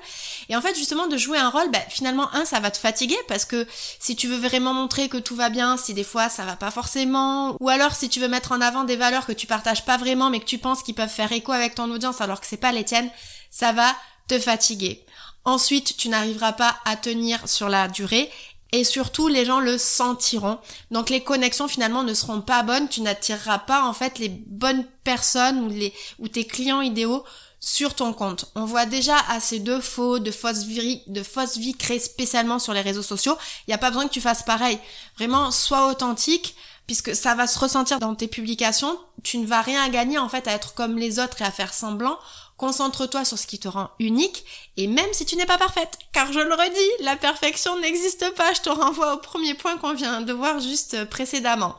Et 0.50 0.58
en 0.58 0.62
fait, 0.62 0.76
justement, 0.76 1.08
de 1.08 1.16
jouer 1.16 1.38
un 1.38 1.50
rôle, 1.50 1.72
bah, 1.72 1.80
finalement, 1.88 2.28
un, 2.36 2.44
ça 2.44 2.60
va 2.60 2.70
te 2.70 2.78
fatiguer 2.78 3.16
parce 3.30 3.46
que 3.46 3.66
si 4.00 4.18
tu 4.18 4.28
veux 4.28 4.36
vraiment 4.36 4.74
montrer 4.74 5.08
que 5.08 5.16
tout 5.16 5.38
va 5.38 5.50
bien, 5.50 5.78
si 5.78 5.94
des 5.94 6.04
fois 6.04 6.28
ça 6.28 6.44
va 6.44 6.58
pas 6.58 6.70
forcément, 6.70 7.56
ou 7.62 7.70
alors 7.70 7.96
si 7.96 8.10
tu 8.10 8.20
veux 8.20 8.28
mettre 8.28 8.52
en 8.52 8.60
avant 8.60 8.84
des 8.84 8.98
valeurs 8.98 9.26
que 9.26 9.32
tu 9.32 9.48
partages 9.48 9.86
pas 9.86 9.96
vraiment 9.96 10.30
mais 10.30 10.42
que 10.42 10.46
tu 10.46 10.58
penses 10.58 10.84
qu'ils 10.84 10.96
peuvent 10.96 11.08
faire 11.08 11.32
écho 11.32 11.54
avec 11.54 11.76
ton 11.76 11.90
audience 11.90 12.20
alors 12.20 12.42
que 12.42 12.48
c'est 12.48 12.58
pas 12.58 12.74
les 12.74 12.84
tiennes, 12.84 13.10
ça 13.52 13.72
va 13.72 13.96
te 14.28 14.40
fatiguer. 14.40 15.06
Ensuite, 15.46 15.98
tu 15.98 16.10
n'arriveras 16.10 16.54
pas 16.54 16.78
à 16.86 16.96
tenir 16.96 17.48
sur 17.50 17.70
la 17.70 17.88
durée 17.88 18.32
et 18.72 18.84
surtout 18.84 19.28
les 19.28 19.46
gens 19.46 19.60
le 19.60 19.78
sentiront. 19.78 20.60
Donc 20.90 21.10
les 21.10 21.24
connexions 21.24 21.68
finalement 21.68 22.04
ne 22.04 22.14
seront 22.14 22.42
pas 22.42 22.64
bonnes, 22.64 22.90
tu 22.90 23.02
n'attireras 23.02 23.60
pas 23.60 23.84
en 23.84 23.94
fait 23.94 24.20
les 24.20 24.30
bonnes 24.30 24.86
personnes 25.04 25.60
ou 25.60 25.70
les 25.70 25.94
ou 26.20 26.28
tes 26.28 26.46
clients 26.46 26.82
idéaux 26.82 27.24
sur 27.60 27.94
ton 27.94 28.14
compte. 28.14 28.52
On 28.56 28.66
voit 28.66 28.86
déjà 28.86 29.16
assez 29.30 29.60
de 29.60 29.80
faux, 29.80 30.20
de 30.20 30.32
fausses 30.32 30.64
vies, 30.64 31.02
de 31.08 31.24
fausses 31.24 31.58
vies 31.58 31.76
créées 31.76 32.00
spécialement 32.00 32.60
sur 32.60 32.74
les 32.74 32.82
réseaux 32.82 33.04
sociaux. 33.04 33.38
Il 33.62 33.70
n'y 33.70 33.74
a 33.74 33.78
pas 33.78 33.90
besoin 33.90 34.08
que 34.08 34.14
tu 34.14 34.22
fasses 34.22 34.44
pareil. 34.44 34.80
Vraiment, 35.18 35.50
sois 35.52 35.88
authentique 35.88 36.56
puisque 36.88 37.16
ça 37.16 37.36
va 37.36 37.48
se 37.48 37.58
ressentir 37.58 38.00
dans 38.00 38.16
tes 38.16 38.28
publications. 38.28 39.00
Tu 39.24 39.38
ne 39.38 39.46
vas 39.46 39.62
rien 39.62 39.88
gagner 39.90 40.18
en 40.18 40.28
fait 40.28 40.48
à 40.48 40.52
être 40.52 40.74
comme 40.74 40.98
les 40.98 41.20
autres 41.20 41.42
et 41.42 41.46
à 41.46 41.52
faire 41.52 41.74
semblant. 41.74 42.18
Concentre-toi 42.58 43.26
sur 43.26 43.38
ce 43.38 43.48
qui 43.48 43.60
te 43.60 43.68
rend 43.68 43.90
unique, 44.00 44.46
et 44.78 44.88
même 44.88 45.12
si 45.12 45.26
tu 45.26 45.36
n'es 45.36 45.46
pas 45.46 45.58
parfaite, 45.58 45.98
car 46.14 46.32
je 46.32 46.40
le 46.40 46.54
redis, 46.54 47.04
la 47.04 47.16
perfection 47.16 47.80
n'existe 47.80 48.34
pas, 48.36 48.54
je 48.54 48.62
te 48.62 48.70
renvoie 48.70 49.16
au 49.16 49.18
premier 49.18 49.54
point 49.56 49.78
qu'on 49.78 49.94
vient 49.94 50.22
de 50.22 50.34
voir 50.34 50.60
juste 50.60 51.06
précédemment. 51.06 51.76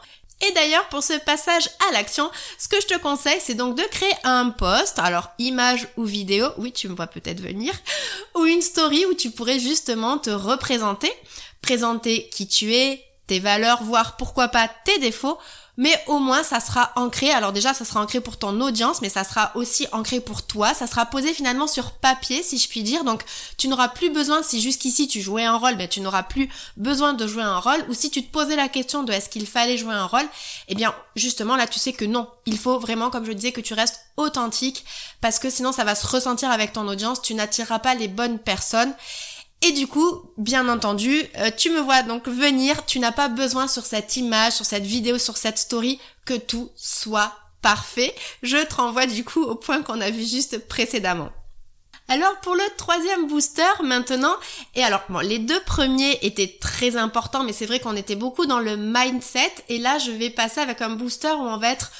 Et 0.46 0.52
d'ailleurs, 0.52 0.88
pour 0.88 1.02
ce 1.02 1.14
passage 1.14 1.70
à 1.88 1.92
l'action, 1.92 2.30
ce 2.58 2.68
que 2.68 2.80
je 2.80 2.86
te 2.86 2.98
conseille, 2.98 3.40
c'est 3.40 3.54
donc 3.54 3.76
de 3.76 3.84
créer 3.84 4.12
un 4.24 4.50
post, 4.50 4.98
alors 4.98 5.30
image 5.38 5.86
ou 5.96 6.04
vidéo, 6.04 6.48
oui, 6.58 6.72
tu 6.72 6.88
me 6.88 6.96
vois 6.96 7.06
peut-être 7.06 7.40
venir, 7.40 7.72
ou 8.34 8.44
une 8.44 8.60
story 8.60 9.06
où 9.06 9.14
tu 9.14 9.30
pourrais 9.30 9.60
justement 9.60 10.18
te 10.18 10.30
représenter, 10.30 11.12
présenter 11.62 12.28
qui 12.30 12.48
tu 12.48 12.74
es, 12.74 13.02
tes 13.26 13.38
valeurs, 13.38 13.82
voire 13.84 14.16
pourquoi 14.16 14.48
pas 14.48 14.68
tes 14.84 14.98
défauts, 14.98 15.38
mais 15.76 16.02
au 16.06 16.18
moins 16.18 16.42
ça 16.42 16.60
sera 16.60 16.92
ancré. 16.96 17.30
Alors 17.30 17.52
déjà, 17.52 17.74
ça 17.74 17.84
sera 17.84 18.00
ancré 18.00 18.20
pour 18.20 18.36
ton 18.36 18.60
audience, 18.60 19.00
mais 19.00 19.08
ça 19.08 19.24
sera 19.24 19.52
aussi 19.54 19.86
ancré 19.92 20.20
pour 20.20 20.42
toi. 20.42 20.74
Ça 20.74 20.86
sera 20.86 21.06
posé 21.06 21.34
finalement 21.34 21.66
sur 21.66 21.92
papier, 21.92 22.42
si 22.42 22.58
je 22.58 22.68
puis 22.68 22.82
dire. 22.82 23.04
Donc 23.04 23.22
tu 23.56 23.68
n'auras 23.68 23.88
plus 23.88 24.10
besoin, 24.10 24.42
si 24.42 24.60
jusqu'ici 24.60 25.08
tu 25.08 25.20
jouais 25.20 25.44
un 25.44 25.56
rôle, 25.56 25.76
ben 25.76 25.88
tu 25.88 26.00
n'auras 26.00 26.22
plus 26.22 26.48
besoin 26.76 27.12
de 27.12 27.26
jouer 27.26 27.42
un 27.42 27.58
rôle. 27.58 27.84
Ou 27.88 27.94
si 27.94 28.10
tu 28.10 28.24
te 28.24 28.30
posais 28.30 28.56
la 28.56 28.68
question 28.68 29.02
de 29.02 29.12
est-ce 29.12 29.28
qu'il 29.28 29.46
fallait 29.46 29.78
jouer 29.78 29.94
un 29.94 30.06
rôle, 30.06 30.26
eh 30.68 30.74
bien 30.74 30.94
justement 31.16 31.56
là 31.56 31.66
tu 31.66 31.78
sais 31.78 31.92
que 31.92 32.04
non. 32.04 32.28
Il 32.46 32.58
faut 32.58 32.78
vraiment, 32.78 33.10
comme 33.10 33.24
je 33.24 33.32
disais, 33.32 33.52
que 33.52 33.60
tu 33.60 33.74
restes 33.74 34.00
authentique, 34.16 34.84
parce 35.20 35.38
que 35.38 35.50
sinon 35.50 35.72
ça 35.72 35.84
va 35.84 35.94
se 35.94 36.06
ressentir 36.06 36.50
avec 36.50 36.72
ton 36.72 36.86
audience. 36.86 37.22
Tu 37.22 37.34
n'attireras 37.34 37.80
pas 37.80 37.94
les 37.94 38.08
bonnes 38.08 38.38
personnes. 38.38 38.94
Et 39.66 39.72
du 39.72 39.86
coup, 39.86 40.20
bien 40.36 40.68
entendu, 40.68 41.22
euh, 41.38 41.50
tu 41.56 41.70
me 41.70 41.80
vois 41.80 42.02
donc 42.02 42.28
venir, 42.28 42.84
tu 42.84 42.98
n'as 42.98 43.12
pas 43.12 43.28
besoin 43.28 43.66
sur 43.66 43.86
cette 43.86 44.14
image, 44.18 44.52
sur 44.52 44.66
cette 44.66 44.84
vidéo, 44.84 45.16
sur 45.16 45.38
cette 45.38 45.56
story, 45.56 45.98
que 46.26 46.34
tout 46.34 46.70
soit 46.76 47.32
parfait. 47.62 48.14
Je 48.42 48.58
te 48.58 48.74
renvoie 48.74 49.06
du 49.06 49.24
coup 49.24 49.42
au 49.42 49.54
point 49.54 49.82
qu'on 49.82 50.02
a 50.02 50.10
vu 50.10 50.22
juste 50.22 50.58
précédemment. 50.68 51.30
Alors 52.08 52.38
pour 52.42 52.54
le 52.54 52.76
troisième 52.76 53.26
booster 53.26 53.62
maintenant, 53.82 54.34
et 54.74 54.84
alors 54.84 55.00
bon, 55.08 55.20
les 55.20 55.38
deux 55.38 55.60
premiers 55.60 56.18
étaient 56.20 56.58
très 56.60 56.96
importants, 56.98 57.42
mais 57.42 57.54
c'est 57.54 57.64
vrai 57.64 57.80
qu'on 57.80 57.96
était 57.96 58.16
beaucoup 58.16 58.44
dans 58.44 58.60
le 58.60 58.76
mindset, 58.76 59.54
et 59.70 59.78
là 59.78 59.96
je 59.96 60.10
vais 60.10 60.28
passer 60.28 60.60
avec 60.60 60.82
un 60.82 60.90
booster 60.90 61.32
où 61.32 61.40
on 61.40 61.56
va 61.56 61.70
être 61.70 61.90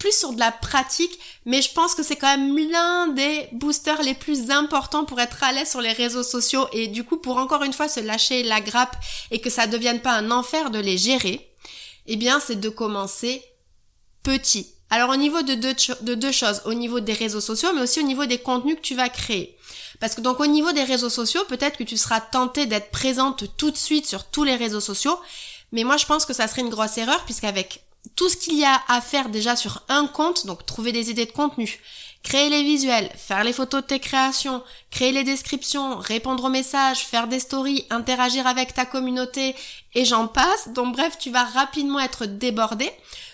plus 0.00 0.18
sur 0.18 0.32
de 0.32 0.40
la 0.40 0.50
pratique, 0.50 1.20
mais 1.44 1.62
je 1.62 1.72
pense 1.72 1.94
que 1.94 2.02
c'est 2.02 2.16
quand 2.16 2.36
même 2.36 2.58
l'un 2.70 3.08
des 3.08 3.48
boosters 3.52 4.02
les 4.02 4.14
plus 4.14 4.50
importants 4.50 5.04
pour 5.04 5.20
être 5.20 5.44
à 5.44 5.52
l'aise 5.52 5.70
sur 5.70 5.82
les 5.82 5.92
réseaux 5.92 6.24
sociaux 6.24 6.66
et 6.72 6.88
du 6.88 7.04
coup 7.04 7.18
pour 7.18 7.36
encore 7.36 7.62
une 7.62 7.74
fois 7.74 7.86
se 7.86 8.00
lâcher 8.00 8.42
la 8.42 8.60
grappe 8.60 8.96
et 9.30 9.40
que 9.40 9.50
ça 9.50 9.68
devienne 9.68 10.00
pas 10.00 10.14
un 10.14 10.30
enfer 10.30 10.70
de 10.70 10.80
les 10.80 10.98
gérer, 10.98 11.54
eh 12.06 12.16
bien 12.16 12.40
c'est 12.40 12.58
de 12.58 12.68
commencer 12.70 13.44
petit. 14.22 14.74
Alors 14.88 15.10
au 15.10 15.16
niveau 15.16 15.42
de 15.42 15.54
deux, 15.54 15.74
de 16.00 16.14
deux 16.14 16.32
choses, 16.32 16.62
au 16.64 16.74
niveau 16.74 16.98
des 17.00 17.12
réseaux 17.12 17.42
sociaux, 17.42 17.68
mais 17.74 17.82
aussi 17.82 18.00
au 18.00 18.04
niveau 18.04 18.24
des 18.24 18.38
contenus 18.38 18.76
que 18.76 18.80
tu 18.80 18.96
vas 18.96 19.10
créer. 19.10 19.56
Parce 20.00 20.14
que 20.14 20.22
donc 20.22 20.40
au 20.40 20.46
niveau 20.46 20.72
des 20.72 20.82
réseaux 20.82 21.10
sociaux, 21.10 21.44
peut-être 21.46 21.76
que 21.76 21.84
tu 21.84 21.98
seras 21.98 22.20
tenté 22.20 22.64
d'être 22.64 22.90
présente 22.90 23.56
tout 23.58 23.70
de 23.70 23.76
suite 23.76 24.06
sur 24.06 24.24
tous 24.24 24.44
les 24.44 24.56
réseaux 24.56 24.80
sociaux, 24.80 25.20
mais 25.72 25.84
moi 25.84 25.98
je 25.98 26.06
pense 26.06 26.24
que 26.24 26.32
ça 26.32 26.48
serait 26.48 26.62
une 26.62 26.70
grosse 26.70 26.96
erreur 26.96 27.22
puisqu'avec 27.26 27.84
tout 28.16 28.28
ce 28.28 28.36
qu'il 28.36 28.58
y 28.58 28.64
a 28.64 28.80
à 28.88 29.00
faire 29.00 29.28
déjà 29.28 29.56
sur 29.56 29.82
un 29.88 30.06
compte, 30.06 30.46
donc 30.46 30.66
trouver 30.66 30.92
des 30.92 31.10
idées 31.10 31.26
de 31.26 31.32
contenu, 31.32 31.80
créer 32.22 32.50
les 32.50 32.62
visuels, 32.62 33.10
faire 33.16 33.44
les 33.44 33.52
photos 33.52 33.82
de 33.82 33.86
tes 33.86 34.00
créations, 34.00 34.62
créer 34.90 35.12
les 35.12 35.24
descriptions, 35.24 35.98
répondre 35.98 36.44
aux 36.44 36.50
messages, 36.50 37.00
faire 37.00 37.28
des 37.28 37.40
stories, 37.40 37.86
interagir 37.90 38.46
avec 38.46 38.74
ta 38.74 38.84
communauté 38.84 39.54
et 39.94 40.04
j'en 40.04 40.28
passe. 40.28 40.68
Donc 40.68 40.96
bref, 40.96 41.18
tu 41.18 41.30
vas 41.30 41.44
rapidement 41.44 42.00
être 42.00 42.26
débordé. 42.26 42.90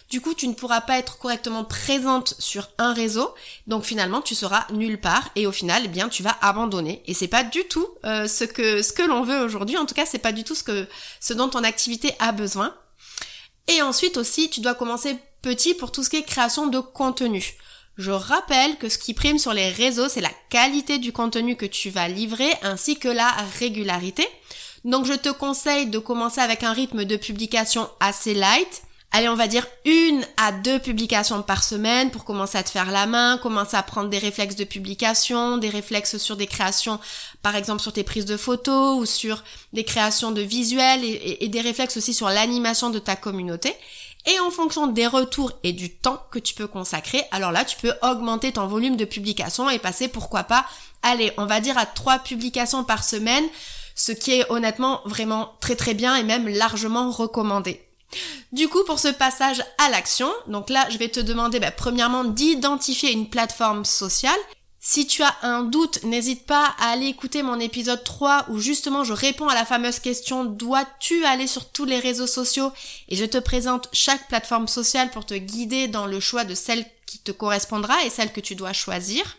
Du 0.09 0.21
coup, 0.21 0.35
tu 0.35 0.47
ne 0.47 0.55
pourras 0.55 0.83
pas 0.83 0.99
être 0.99 1.19
correctement 1.19 1.65
présente 1.65 2.35
sur 2.39 2.69
un 2.79 2.93
réseau. 2.93 3.35
Donc 3.67 3.83
finalement, 3.83 4.21
tu 4.21 4.37
seras 4.37 4.67
nulle 4.73 5.01
part 5.01 5.31
et 5.35 5.49
au 5.49 5.53
final, 5.53 5.83
eh 5.85 5.89
bien, 5.89 6.09
tu 6.09 6.23
vas 6.23 6.37
abandonner. 6.43 7.03
Et 7.07 7.15
c'est 7.15 7.27
pas 7.27 7.43
du 7.43 7.65
tout 7.65 7.89
euh, 8.05 8.29
ce 8.29 8.45
que 8.45 8.83
ce 8.83 8.93
que 8.93 9.03
l'on 9.03 9.23
veut 9.25 9.41
aujourd'hui. 9.41 9.77
En 9.77 9.85
tout 9.85 9.95
cas, 9.95 10.07
c'est 10.07 10.21
pas 10.21 10.31
du 10.31 10.45
tout 10.45 10.55
ce 10.55 10.63
que 10.63 10.87
ce 11.21 11.35
dont 11.35 11.49
ton 11.49 11.65
activité 11.65 12.15
a 12.21 12.31
besoin. 12.31 12.73
Et 13.69 13.83
ensuite 13.83 14.17
aussi, 14.17 14.49
tu 14.49 14.61
dois 14.61 14.75
commencer 14.75 15.17
petit 15.43 15.75
pour 15.75 15.93
tout 15.93 16.03
ce 16.03 16.11
qui 16.11 16.17
est 16.17 16.23
création 16.23 16.67
de 16.67 16.81
contenu. 16.81 17.57
Je 17.97 18.11
rappelle 18.11 18.77
que 18.77 18.89
ce 18.89 18.99
qui 18.99 19.15
prime 19.15 19.39
sur 19.39 19.55
les 19.55 19.71
réseaux, 19.71 20.09
c'est 20.09 20.21
la 20.21 20.31
qualité 20.51 20.99
du 20.99 21.13
contenu 21.13 21.57
que 21.57 21.67
tu 21.67 21.89
vas 21.89 22.09
livrer 22.09 22.51
ainsi 22.63 22.99
que 22.99 23.09
la 23.09 23.31
régularité. 23.59 24.29
Donc 24.85 25.07
je 25.07 25.15
te 25.15 25.31
conseille 25.31 25.87
de 25.87 25.99
commencer 25.99 26.41
avec 26.41 26.63
un 26.63 26.73
rythme 26.73 27.05
de 27.05 27.17
publication 27.17 27.89
assez 28.01 28.35
light. 28.35 28.83
Allez, 29.13 29.29
on 29.29 29.35
va 29.35 29.47
dire 29.47 29.67
une 29.85 30.23
à 30.37 30.53
deux 30.53 30.79
publications 30.79 31.43
par 31.43 31.65
semaine 31.65 32.11
pour 32.11 32.25
commencer 32.25 32.59
à 32.59 32.63
te 32.63 32.69
faire 32.69 32.91
la 32.91 33.07
main, 33.07 33.39
commencer 33.39 33.77
à 33.77 33.83
prendre 33.83 34.11
des 34.11 34.19
réflexes 34.19 34.57
de 34.57 34.65
publication, 34.65 35.57
des 35.57 35.71
réflexes 35.71 36.19
sur 36.19 36.37
des 36.37 36.47
créations, 36.47 36.99
par 37.41 37.57
exemple 37.57 37.81
sur 37.81 37.93
tes 37.93 38.05
prises 38.05 38.27
de 38.27 38.37
photos 38.37 38.99
ou 38.99 39.07
sur 39.07 39.43
des 39.73 39.85
créations 39.85 40.33
de 40.33 40.43
visuels 40.43 41.03
et, 41.03 41.49
des 41.49 41.61
réflexes 41.61 41.97
aussi 41.97 42.13
sur 42.13 42.29
l'animation 42.29 42.91
de 42.91 42.99
ta 42.99 43.17
communauté. 43.17 43.75
Et 44.27 44.41
en 44.41 44.51
fonction 44.51 44.89
des 44.89 45.07
retours 45.07 45.53
et 45.63 45.73
du 45.73 45.95
temps 45.95 46.21
que 46.33 46.41
tu 46.41 46.53
peux 46.53 46.67
consacrer, 46.67 47.23
alors 47.31 47.53
là, 47.53 47.65
tu 47.65 47.77
peux 47.77 47.95
augmenter 48.03 48.53
ton 48.53 48.67
volume 48.67 48.97
de 48.97 49.05
publication 49.05 49.71
et 49.71 49.79
passer, 49.79 50.09
pourquoi 50.09 50.43
pas, 50.43 50.67
allez, 51.03 51.33
on 51.39 51.47
va 51.47 51.61
dire 51.61 51.79
à 51.79 51.87
trois 51.87 52.19
publications 52.19 52.83
par 52.83 53.05
semaine, 53.05 53.45
ce 53.95 54.11
qui 54.11 54.33
est 54.33 54.51
honnêtement 54.51 55.01
vraiment 55.05 55.55
très 55.61 55.77
très 55.77 55.95
bien 55.95 56.17
et 56.17 56.25
même 56.25 56.49
largement 56.49 57.11
recommandé. 57.11 57.86
Du 58.53 58.69
coup, 58.69 58.85
pour 58.85 58.99
ce 58.99 59.09
passage 59.09 59.63
à 59.79 59.91
l'action, 59.91 60.31
donc 60.47 60.71
là, 60.71 60.87
je 60.91 60.99
vais 60.99 61.09
te 61.09 61.21
demander, 61.21 61.61
bah, 61.61 61.71
premièrement, 61.71 62.25
d'identifier 62.25 63.13
une 63.13 63.29
plateforme 63.29 63.85
sociale 63.85 64.39
si 64.89 65.05
tu 65.05 65.25
as 65.25 65.35
un 65.43 65.65
doute, 65.65 66.05
n'hésite 66.05 66.47
pas 66.47 66.73
à 66.79 66.91
aller 66.91 67.07
écouter 67.07 67.43
mon 67.43 67.59
épisode 67.59 68.05
3 68.05 68.47
où 68.51 68.61
justement 68.61 69.03
je 69.03 69.13
réponds 69.13 69.49
à 69.49 69.55
la 69.57 69.65
fameuse 69.65 69.99
question 69.99 70.45
dois-tu 70.45 71.25
aller 71.25 71.49
sur 71.49 71.73
tous 71.73 71.85
les 71.85 71.99
réseaux 71.99 72.29
sociaux? 72.29 72.71
Et 73.09 73.17
je 73.17 73.25
te 73.25 73.39
présente 73.39 73.89
chaque 73.93 74.29
plateforme 74.29 74.69
sociale 74.69 75.11
pour 75.11 75.27
te 75.27 75.35
guider 75.35 75.89
dans 75.89 76.07
le 76.07 76.21
choix 76.21 76.45
de 76.45 76.55
celle 76.55 76.87
qui 77.05 77.19
te 77.19 77.33
correspondra 77.33 78.05
et 78.05 78.11
celle 78.11 78.33
que 78.33 78.41
tu 78.41 78.55
dois 78.55 78.73
choisir. 78.73 79.37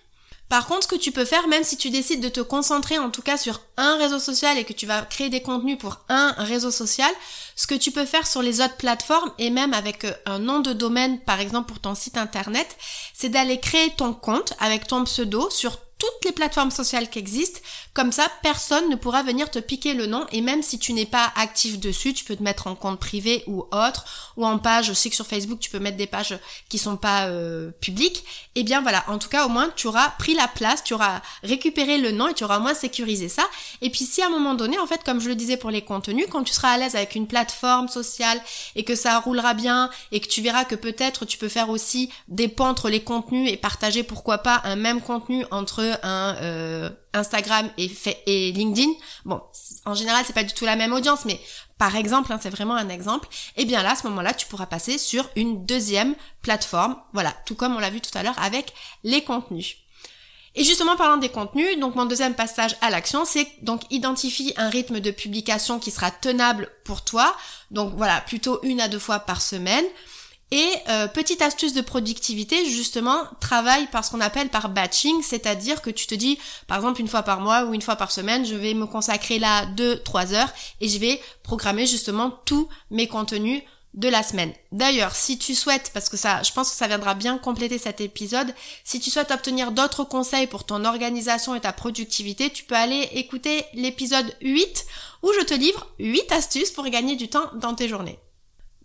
Par 0.49 0.65
contre, 0.65 0.83
ce 0.83 0.87
que 0.87 0.95
tu 0.95 1.11
peux 1.11 1.25
faire, 1.25 1.47
même 1.47 1.63
si 1.63 1.75
tu 1.75 1.89
décides 1.89 2.21
de 2.21 2.29
te 2.29 2.39
concentrer 2.39 2.97
en 2.97 3.09
tout 3.09 3.21
cas 3.21 3.37
sur 3.37 3.61
un 3.75 3.97
réseau 3.97 4.19
social 4.19 4.57
et 4.57 4.63
que 4.63 4.73
tu 4.73 4.85
vas 4.85 5.01
créer 5.01 5.29
des 5.29 5.41
contenus 5.41 5.77
pour 5.77 5.99
un 6.07 6.31
réseau 6.37 6.71
social, 6.71 7.11
ce 7.55 7.67
que 7.67 7.75
tu 7.75 7.91
peux 7.91 8.05
faire 8.05 8.25
sur 8.25 8.41
les 8.41 8.61
autres 8.61 8.77
plateformes 8.77 9.31
et 9.39 9.49
même 9.49 9.73
avec 9.73 10.05
euh, 10.05 10.13
un 10.25 10.39
nom 10.39 10.59
de 10.59 10.71
domaine, 10.71 11.19
par 11.19 11.41
exemple 11.41 11.67
pour 11.67 11.79
ton 11.79 11.95
site 11.95 12.17
internet, 12.17 12.77
c'est 13.13 13.29
d'aller 13.29 13.59
créer 13.59 13.91
ton 13.97 14.13
compte 14.13 14.53
avec 14.59 14.87
ton 14.87 15.03
pseudo 15.03 15.49
sur 15.49 15.79
toutes 15.97 16.25
les 16.25 16.31
plateformes 16.31 16.71
sociales 16.71 17.09
qui 17.09 17.19
existent. 17.19 17.59
Comme 17.93 18.11
ça, 18.11 18.27
personne 18.43 18.89
ne 18.89 18.95
pourra 18.95 19.23
venir 19.23 19.49
te 19.49 19.59
piquer 19.59 19.93
le 19.93 20.05
nom 20.05 20.25
et 20.31 20.41
même 20.41 20.61
si 20.61 20.77
tu 20.77 20.93
n'es 20.93 21.05
pas 21.05 21.31
actif 21.35 21.79
dessus, 21.79 22.13
tu 22.13 22.25
peux 22.25 22.35
te 22.35 22.43
mettre 22.43 22.67
en 22.67 22.75
compte 22.75 22.99
privé 22.99 23.43
ou 23.47 23.65
autre 23.71 24.33
ou 24.37 24.45
en 24.45 24.59
page. 24.59 24.87
Je 24.87 24.93
sais 24.93 25.09
que 25.09 25.15
sur 25.15 25.25
Facebook, 25.25 25.59
tu 25.59 25.69
peux 25.69 25.79
mettre 25.79 25.97
des 25.97 26.07
pages 26.07 26.37
qui 26.69 26.77
sont 26.77 26.97
pas 26.97 27.27
euh, 27.27 27.71
publiques. 27.81 28.23
Et 28.55 28.61
eh 28.61 28.63
bien 28.63 28.81
voilà, 28.81 29.03
en 29.07 29.17
tout 29.17 29.29
cas, 29.29 29.45
au 29.45 29.49
moins, 29.49 29.69
tu 29.75 29.87
auras 29.87 30.09
pris 30.19 30.33
la 30.33 30.47
place, 30.47 30.83
tu 30.83 30.93
auras 30.93 31.21
récupéré 31.43 31.97
le 31.97 32.11
nom 32.11 32.27
et 32.27 32.33
tu 32.33 32.43
auras 32.43 32.59
au 32.59 32.61
moins 32.61 32.73
sécurisé 32.73 33.29
ça. 33.29 33.43
Et 33.81 33.89
puis 33.89 34.05
si 34.05 34.21
à 34.21 34.27
un 34.27 34.29
moment 34.29 34.53
donné, 34.53 34.77
en 34.79 34.87
fait, 34.87 35.03
comme 35.03 35.19
je 35.19 35.29
le 35.29 35.35
disais 35.35 35.57
pour 35.57 35.71
les 35.71 35.81
contenus, 35.81 36.27
quand 36.29 36.43
tu 36.43 36.53
seras 36.53 36.71
à 36.71 36.77
l'aise 36.77 36.95
avec 36.95 37.15
une 37.15 37.27
plateforme 37.27 37.87
sociale 37.87 38.41
et 38.75 38.83
que 38.83 38.95
ça 38.95 39.19
roulera 39.19 39.53
bien 39.53 39.89
et 40.11 40.19
que 40.19 40.27
tu 40.27 40.41
verras 40.41 40.65
que 40.65 40.75
peut-être 40.75 41.25
tu 41.25 41.37
peux 41.37 41.49
faire 41.49 41.69
aussi 41.69 42.09
des 42.27 42.53
les 42.85 43.03
contenus 43.03 43.51
et 43.51 43.57
partager 43.57 44.03
pourquoi 44.03 44.39
pas 44.39 44.61
un 44.63 44.75
même 44.75 45.01
contenu 45.01 45.45
entre 45.51 45.86
un 46.03 46.35
euh, 46.41 46.89
Instagram 47.13 47.69
et, 47.77 48.51
LinkedIn, 48.51 48.91
bon, 49.25 49.41
en 49.85 49.93
général 49.93 50.23
c'est 50.25 50.33
pas 50.33 50.43
du 50.43 50.53
tout 50.53 50.65
la 50.65 50.75
même 50.75 50.93
audience, 50.93 51.25
mais 51.25 51.39
par 51.77 51.95
exemple, 51.95 52.33
hein, 52.33 52.39
c'est 52.41 52.49
vraiment 52.49 52.75
un 52.75 52.89
exemple, 52.89 53.27
et 53.55 53.61
eh 53.61 53.65
bien 53.65 53.83
là, 53.83 53.91
à 53.91 53.95
ce 53.95 54.07
moment-là, 54.07 54.33
tu 54.33 54.47
pourras 54.47 54.65
passer 54.65 54.97
sur 54.97 55.29
une 55.35 55.65
deuxième 55.65 56.15
plateforme, 56.41 56.97
voilà, 57.13 57.33
tout 57.45 57.55
comme 57.55 57.75
on 57.75 57.79
l'a 57.79 57.91
vu 57.91 58.01
tout 58.01 58.15
à 58.17 58.23
l'heure 58.23 58.39
avec 58.39 58.73
les 59.03 59.23
contenus. 59.23 59.77
Et 60.55 60.63
justement, 60.63 60.95
parlant 60.95 61.17
des 61.17 61.29
contenus, 61.29 61.79
donc 61.79 61.93
mon 61.93 62.05
deuxième 62.05 62.33
passage 62.33 62.75
à 62.81 62.89
l'action, 62.89 63.25
c'est 63.25 63.47
donc 63.61 63.81
identifie 63.91 64.53
un 64.57 64.69
rythme 64.69 64.99
de 64.99 65.11
publication 65.11 65.77
qui 65.77 65.91
sera 65.91 66.09
tenable 66.09 66.71
pour 66.83 67.03
toi. 67.03 67.35
Donc 67.69 67.93
voilà, 67.95 68.21
plutôt 68.21 68.59
une 68.63 68.81
à 68.81 68.87
deux 68.87 68.97
fois 68.97 69.19
par 69.19 69.39
semaine. 69.39 69.85
Et 70.51 70.69
euh, 70.87 71.07
petite 71.07 71.41
astuce 71.41 71.73
de 71.73 71.81
productivité, 71.81 72.69
justement, 72.69 73.17
travaille 73.41 73.87
par 73.87 74.05
ce 74.05 74.11
qu'on 74.11 74.21
appelle 74.21 74.47
par 74.47 74.69
batching, 74.69 75.21
c'est-à-dire 75.21 75.81
que 75.81 75.89
tu 75.89 76.07
te 76.07 76.15
dis, 76.15 76.39
par 76.67 76.77
exemple, 76.77 77.01
une 77.01 77.09
fois 77.09 77.23
par 77.23 77.41
mois 77.41 77.65
ou 77.65 77.73
une 77.73 77.81
fois 77.81 77.97
par 77.97 78.11
semaine, 78.11 78.45
je 78.45 78.55
vais 78.55 78.73
me 78.73 78.85
consacrer 78.85 79.39
là 79.39 79.65
2-3 79.75 80.33
heures 80.33 80.53
et 80.79 80.87
je 80.87 80.99
vais 80.99 81.19
programmer 81.43 81.85
justement 81.85 82.31
tous 82.45 82.69
mes 82.91 83.07
contenus 83.07 83.61
de 83.93 84.07
la 84.07 84.23
semaine. 84.23 84.53
D'ailleurs, 84.71 85.15
si 85.15 85.37
tu 85.37 85.53
souhaites, 85.53 85.91
parce 85.93 86.07
que 86.07 86.17
ça, 86.17 86.43
je 86.43 86.53
pense 86.53 86.69
que 86.69 86.77
ça 86.77 86.87
viendra 86.87 87.13
bien 87.13 87.37
compléter 87.37 87.77
cet 87.77 87.99
épisode, 87.99 88.53
si 88.85 89.01
tu 89.01 89.09
souhaites 89.09 89.31
obtenir 89.31 89.71
d'autres 89.71 90.05
conseils 90.05 90.47
pour 90.47 90.65
ton 90.65 90.85
organisation 90.85 91.55
et 91.55 91.61
ta 91.61 91.73
productivité, 91.73 92.49
tu 92.51 92.63
peux 92.63 92.75
aller 92.75 93.09
écouter 93.13 93.65
l'épisode 93.73 94.33
8 94.41 94.85
où 95.23 95.31
je 95.37 95.43
te 95.43 95.55
livre 95.55 95.87
8 95.99 96.31
astuces 96.31 96.71
pour 96.71 96.87
gagner 96.87 97.17
du 97.17 97.27
temps 97.27 97.49
dans 97.55 97.73
tes 97.73 97.89
journées. 97.89 98.19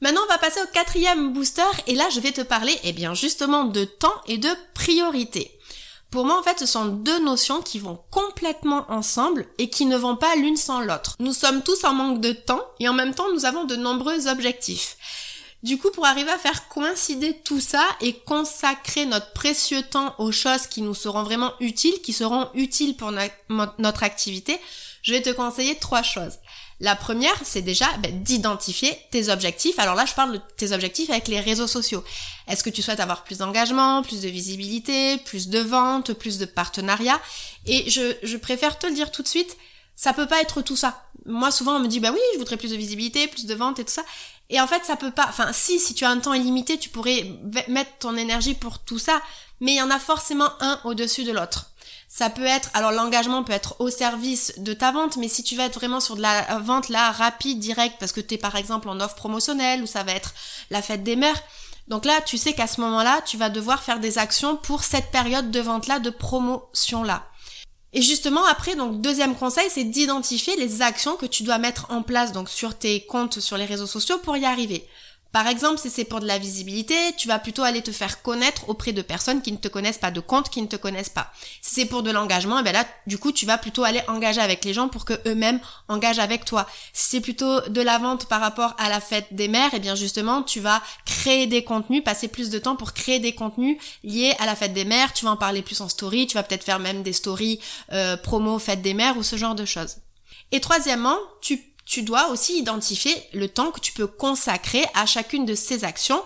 Maintenant, 0.03 0.23
on 0.25 0.33
va 0.33 0.39
passer 0.39 0.61
au 0.61 0.67
quatrième 0.67 1.33
booster 1.33 1.63
et 1.87 1.95
là, 1.95 2.09
je 2.13 2.19
vais 2.19 2.33
te 2.33 2.41
parler, 2.41 2.77
eh 2.83 2.93
bien, 2.93 3.15
justement 3.15 3.65
de 3.65 3.85
temps 3.85 4.13
et 4.27 4.37
de 4.37 4.49
priorité. 4.75 5.57
Pour 6.11 6.25
moi, 6.25 6.37
en 6.37 6.43
fait, 6.43 6.59
ce 6.59 6.67
sont 6.67 6.87
deux 6.87 7.21
notions 7.25 7.63
qui 7.63 7.79
vont 7.79 8.03
complètement 8.11 8.85
ensemble 8.91 9.47
et 9.59 9.71
qui 9.71 9.87
ne 9.87 9.97
vont 9.97 10.17
pas 10.17 10.35
l'une 10.35 10.57
sans 10.57 10.81
l'autre. 10.81 11.15
Nous 11.21 11.33
sommes 11.33 11.63
tous 11.63 11.85
en 11.85 11.95
manque 11.95 12.21
de 12.21 12.33
temps 12.33 12.67
et 12.81 12.89
en 12.89 12.93
même 12.93 13.15
temps, 13.15 13.33
nous 13.33 13.45
avons 13.45 13.63
de 13.63 13.77
nombreux 13.77 14.27
objectifs. 14.27 14.97
Du 15.63 15.79
coup, 15.79 15.93
pour 15.93 16.05
arriver 16.05 16.33
à 16.33 16.39
faire 16.39 16.67
coïncider 16.67 17.39
tout 17.45 17.61
ça 17.61 17.87
et 18.01 18.13
consacrer 18.13 19.07
notre 19.07 19.33
précieux 19.35 19.83
temps 19.83 20.17
aux 20.19 20.33
choses 20.33 20.67
qui 20.67 20.83
nous 20.83 20.95
seront 20.95 21.23
vraiment 21.23 21.53
utiles, 21.61 22.03
qui 22.03 22.13
seront 22.13 22.49
utiles 22.55 22.97
pour 22.97 23.13
notre 23.79 24.03
activité, 24.03 24.59
je 25.03 25.13
vais 25.13 25.23
te 25.23 25.31
conseiller 25.31 25.77
trois 25.77 26.03
choses. 26.03 26.39
La 26.83 26.97
première, 26.97 27.41
c'est 27.45 27.63
déjà 27.63 27.87
ben, 27.99 28.25
d'identifier 28.25 28.99
tes 29.13 29.29
objectifs. 29.29 29.79
Alors 29.79 29.95
là, 29.95 30.05
je 30.05 30.15
parle 30.15 30.33
de 30.33 30.41
tes 30.57 30.73
objectifs 30.73 31.11
avec 31.11 31.29
les 31.29 31.39
réseaux 31.39 31.69
sociaux. 31.69 32.03
Est-ce 32.49 32.65
que 32.65 32.71
tu 32.71 32.83
souhaites 32.83 32.99
avoir 32.99 33.23
plus 33.23 33.39
d'engagement, 33.39 34.03
plus 34.03 34.21
de 34.21 34.29
visibilité, 34.29 35.17
plus 35.19 35.49
de 35.49 35.61
ventes, 35.61 36.13
plus 36.13 36.39
de 36.39 36.45
partenariats? 36.45 37.21
Et 37.67 37.89
je, 37.89 38.17
je 38.25 38.37
préfère 38.37 38.81
te 38.81 38.89
le 38.89 38.95
dire 38.95 39.13
tout 39.13 39.23
de 39.23 39.29
suite, 39.29 39.57
ça 39.95 40.13
peut 40.13 40.27
pas 40.27 40.43
être 40.43 40.61
tout 40.61 40.75
ça. 40.75 41.05
Moi, 41.25 41.53
souvent, 41.53 41.77
on 41.77 41.79
me 41.79 41.87
dit, 41.87 42.01
bah 42.01 42.11
oui, 42.13 42.21
je 42.35 42.39
voudrais 42.41 42.57
plus 42.57 42.73
de 42.73 42.77
visibilité, 42.77 43.29
plus 43.29 43.47
de 43.47 43.55
ventes 43.55 43.79
et 43.79 43.85
tout 43.85 43.93
ça. 43.93 44.05
Et 44.51 44.61
en 44.61 44.67
fait, 44.67 44.85
ça 44.85 44.97
peut 44.97 45.13
pas, 45.13 45.27
enfin, 45.29 45.53
si, 45.53 45.79
si 45.79 45.95
tu 45.95 46.05
as 46.05 46.11
un 46.11 46.19
temps 46.19 46.35
illimité, 46.35 46.79
tu 46.79 46.89
pourrais 46.89 47.31
mettre 47.69 47.93
ton 48.01 48.17
énergie 48.17 48.55
pour 48.55 48.81
tout 48.81 48.99
ça, 48.99 49.23
mais 49.61 49.75
il 49.75 49.77
y 49.77 49.83
en 49.83 49.91
a 49.91 50.01
forcément 50.01 50.51
un 50.59 50.81
au-dessus 50.83 51.23
de 51.23 51.31
l'autre. 51.31 51.72
Ça 52.15 52.29
peut 52.29 52.45
être, 52.45 52.69
alors 52.75 52.93
l'engagement 52.93 53.43
peut 53.43 53.55
être 53.55 53.75
au 53.79 53.89
service 53.89 54.53
de 54.59 54.75
ta 54.75 54.93
vente, 54.93 55.17
mais 55.17 55.29
si 55.29 55.43
tu 55.43 55.57
vas 55.57 55.65
être 55.65 55.77
vraiment 55.77 55.99
sur 55.99 56.15
de 56.15 56.21
la 56.21 56.59
vente 56.59 56.91
là 56.91 57.11
rapide, 57.11 57.59
directe, 57.59 57.97
parce 57.99 58.13
que 58.13 58.21
tu 58.21 58.35
es 58.35 58.37
par 58.37 58.55
exemple 58.55 58.91
en 58.91 59.01
offre 59.01 59.15
promotionnelle 59.15 59.83
ou 59.83 59.87
ça 59.87 60.03
va 60.03 60.13
être 60.13 60.35
la 60.69 60.83
fête 60.83 61.05
des 61.05 61.17
mères, 61.17 61.43
donc 61.89 62.05
là 62.05 62.21
tu 62.21 62.37
sais 62.37 62.53
qu'à 62.53 62.67
ce 62.67 62.83
moment-là, 62.83 63.23
tu 63.25 63.39
vas 63.39 63.49
devoir 63.49 63.83
faire 63.83 63.99
des 63.99 64.19
actions 64.19 64.59
pour 64.59 64.85
cette 64.85 65.11
période 65.11 65.51
de 65.51 65.61
vente 65.61 65.87
là, 65.87 66.01
de 66.01 66.11
promotion 66.11 67.03
là. 67.03 67.31
Et 67.95 68.03
justement 68.03 68.45
après, 68.45 68.75
donc 68.75 69.01
deuxième 69.01 69.35
conseil, 69.35 69.71
c'est 69.71 69.85
d'identifier 69.85 70.55
les 70.57 70.83
actions 70.83 71.17
que 71.17 71.25
tu 71.25 71.45
dois 71.45 71.57
mettre 71.57 71.87
en 71.91 72.03
place 72.03 72.33
donc 72.33 72.51
sur 72.51 72.77
tes 72.77 73.07
comptes 73.07 73.41
sur 73.41 73.57
les 73.57 73.65
réseaux 73.65 73.87
sociaux 73.87 74.19
pour 74.19 74.37
y 74.37 74.45
arriver. 74.45 74.87
Par 75.33 75.47
exemple, 75.47 75.79
si 75.79 75.89
c'est 75.89 76.05
pour 76.05 76.21
de 76.21 76.27
la 76.27 76.39
visibilité, 76.39 76.95
tu 77.17 77.27
vas 77.27 77.39
plutôt 77.39 77.63
aller 77.63 77.81
te 77.81 77.91
faire 77.91 78.21
connaître 78.21 78.69
auprès 78.69 78.93
de 78.93 79.01
personnes 79.01 79.41
qui 79.41 79.51
ne 79.51 79.57
te 79.57 79.69
connaissent 79.69 79.97
pas, 79.97 80.11
de 80.11 80.21
comptes 80.21 80.51
qui 80.51 80.61
ne 80.61 80.67
te 80.67 80.77
connaissent 80.77 81.09
pas. 81.09 81.33
Si 81.63 81.75
c'est 81.75 81.87
pour 81.87 82.03
de 82.03 82.11
l'engagement, 82.11 82.59
eh 82.61 82.63
ben 82.63 82.73
là, 82.73 82.87
du 83.07 83.17
coup, 83.17 83.33
tu 83.33 83.47
vas 83.47 83.57
plutôt 83.57 83.83
aller 83.83 84.03
engager 84.09 84.43
avec 84.43 84.63
les 84.65 84.75
gens 84.75 84.89
pour 84.89 85.07
que 85.07 85.15
eux-mêmes 85.27 85.59
engagent 85.89 86.19
avec 86.19 86.45
toi. 86.45 86.67
Si 86.93 87.11
c'est 87.13 87.21
plutôt 87.23 87.63
de 87.63 87.81
la 87.81 87.97
vente 87.97 88.27
par 88.27 88.43
rapport 88.43 88.75
à 88.77 88.91
la 88.91 89.01
fête 89.01 89.29
des 89.31 89.49
mères, 89.49 89.71
eh 89.73 89.79
bien 89.79 89.95
justement, 89.95 90.43
tu 90.43 90.61
vas 90.61 90.83
créer 91.07 91.47
des 91.47 91.65
contenus, 91.65 92.05
passer 92.05 92.29
plus 92.29 92.51
de 92.51 92.59
temps 92.59 92.77
pour 92.77 92.93
créer 92.93 93.19
des 93.19 93.35
contenus 93.35 93.79
liés 94.05 94.35
à 94.39 94.45
la 94.45 94.55
fête 94.55 94.75
des 94.75 94.85
mères. 94.85 95.15
Tu 95.15 95.25
vas 95.25 95.31
en 95.31 95.37
parler 95.39 95.63
plus 95.63 95.81
en 95.81 95.89
story, 95.89 96.27
tu 96.27 96.35
vas 96.35 96.43
peut-être 96.43 96.65
faire 96.65 96.79
même 96.79 97.03
des 97.03 97.15
stories 97.15 97.59
euh, 97.93 98.19
promo 98.19 98.59
fête 98.59 98.83
des 98.83 98.93
mères 98.93 99.17
ou 99.17 99.23
ce 99.23 99.37
genre 99.37 99.55
de 99.55 99.65
choses. 99.65 99.97
Et 100.51 100.61
troisièmement, 100.61 101.17
tu 101.41 101.72
tu 101.85 102.03
dois 102.03 102.29
aussi 102.29 102.59
identifier 102.59 103.15
le 103.33 103.49
temps 103.49 103.71
que 103.71 103.81
tu 103.81 103.93
peux 103.93 104.07
consacrer 104.07 104.85
à 104.95 105.07
chacune 105.07 105.45
de 105.45 105.55
ces 105.55 105.85
actions 105.85 106.23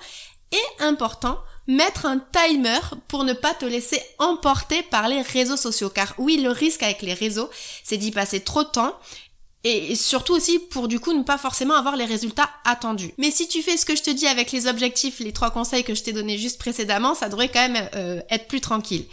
et 0.53 0.83
important, 0.85 1.39
mettre 1.67 2.07
un 2.07 2.19
timer 2.19 2.79
pour 3.09 3.25
ne 3.25 3.33
pas 3.33 3.55
te 3.55 3.65
laisser 3.65 4.01
emporter 4.19 4.83
par 4.85 5.09
les 5.09 5.23
réseaux 5.23 5.57
sociaux. 5.57 5.91
Car 5.91 6.15
oui, 6.19 6.39
le 6.39 6.51
risque 6.51 6.83
avec 6.83 7.03
les 7.03 7.15
réseaux, 7.15 7.51
c'est 7.83 7.97
d'y 7.97 8.11
passer 8.11 8.41
trop 8.41 8.63
de 8.63 8.69
temps 8.69 8.97
et 9.65 9.97
surtout 9.97 10.35
aussi 10.35 10.61
pour 10.61 10.87
du 10.87 11.01
coup 11.01 11.13
ne 11.13 11.25
pas 11.25 11.39
forcément 11.39 11.75
avoir 11.75 11.97
les 11.97 12.05
résultats 12.05 12.49
attendus. 12.65 13.13
Mais 13.19 13.33
si 13.33 13.49
tu 13.49 13.63
fais 13.63 13.77
ce 13.77 13.85
que 13.85 13.97
je 13.97 14.03
te 14.03 14.11
dis 14.11 14.29
avec 14.29 14.53
les 14.53 14.69
objectifs, 14.69 15.19
les 15.19 15.33
trois 15.33 15.51
conseils 15.51 15.83
que 15.83 15.95
je 15.95 16.05
t'ai 16.05 16.13
donnés 16.13 16.39
juste 16.39 16.61
précédemment, 16.61 17.17
ça 17.17 17.29
devrait 17.29 17.49
quand 17.49 17.69
même 17.69 17.89
euh, 17.97 18.21
être 18.31 18.47
plus 18.47 18.61
tranquille. 18.61 19.07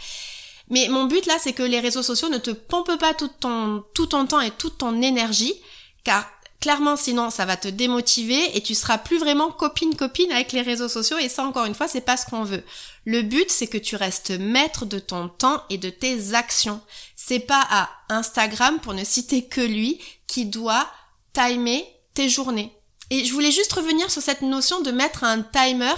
Mais 0.70 0.86
mon 0.88 1.06
but 1.06 1.26
là, 1.26 1.34
c'est 1.40 1.52
que 1.54 1.64
les 1.64 1.80
réseaux 1.80 2.04
sociaux 2.04 2.28
ne 2.28 2.38
te 2.38 2.52
pompent 2.52 2.98
pas 2.98 3.14
tout 3.14 3.30
ton, 3.40 3.84
tout 3.94 4.06
ton 4.06 4.26
temps 4.26 4.40
et 4.40 4.52
toute 4.52 4.78
ton 4.78 5.02
énergie, 5.02 5.54
car 6.04 6.30
Clairement, 6.64 6.96
sinon, 6.96 7.28
ça 7.28 7.44
va 7.44 7.58
te 7.58 7.68
démotiver 7.68 8.56
et 8.56 8.62
tu 8.62 8.74
seras 8.74 8.96
plus 8.96 9.18
vraiment 9.18 9.50
copine-copine 9.50 10.32
avec 10.32 10.52
les 10.52 10.62
réseaux 10.62 10.88
sociaux 10.88 11.18
et 11.18 11.28
ça, 11.28 11.44
encore 11.44 11.66
une 11.66 11.74
fois, 11.74 11.88
c'est 11.88 12.00
pas 12.00 12.16
ce 12.16 12.24
qu'on 12.24 12.42
veut. 12.42 12.64
Le 13.04 13.20
but, 13.20 13.50
c'est 13.50 13.66
que 13.66 13.76
tu 13.76 13.96
restes 13.96 14.30
maître 14.30 14.86
de 14.86 14.98
ton 14.98 15.28
temps 15.28 15.62
et 15.68 15.76
de 15.76 15.90
tes 15.90 16.32
actions. 16.32 16.80
C'est 17.16 17.40
pas 17.40 17.62
à 17.68 17.90
Instagram, 18.08 18.80
pour 18.80 18.94
ne 18.94 19.04
citer 19.04 19.44
que 19.44 19.60
lui, 19.60 20.00
qui 20.26 20.46
doit 20.46 20.88
timer 21.34 21.86
tes 22.14 22.30
journées. 22.30 22.72
Et 23.10 23.26
je 23.26 23.32
voulais 23.34 23.52
juste 23.52 23.74
revenir 23.74 24.10
sur 24.10 24.22
cette 24.22 24.40
notion 24.40 24.80
de 24.80 24.90
mettre 24.90 25.22
un 25.22 25.42
timer. 25.42 25.92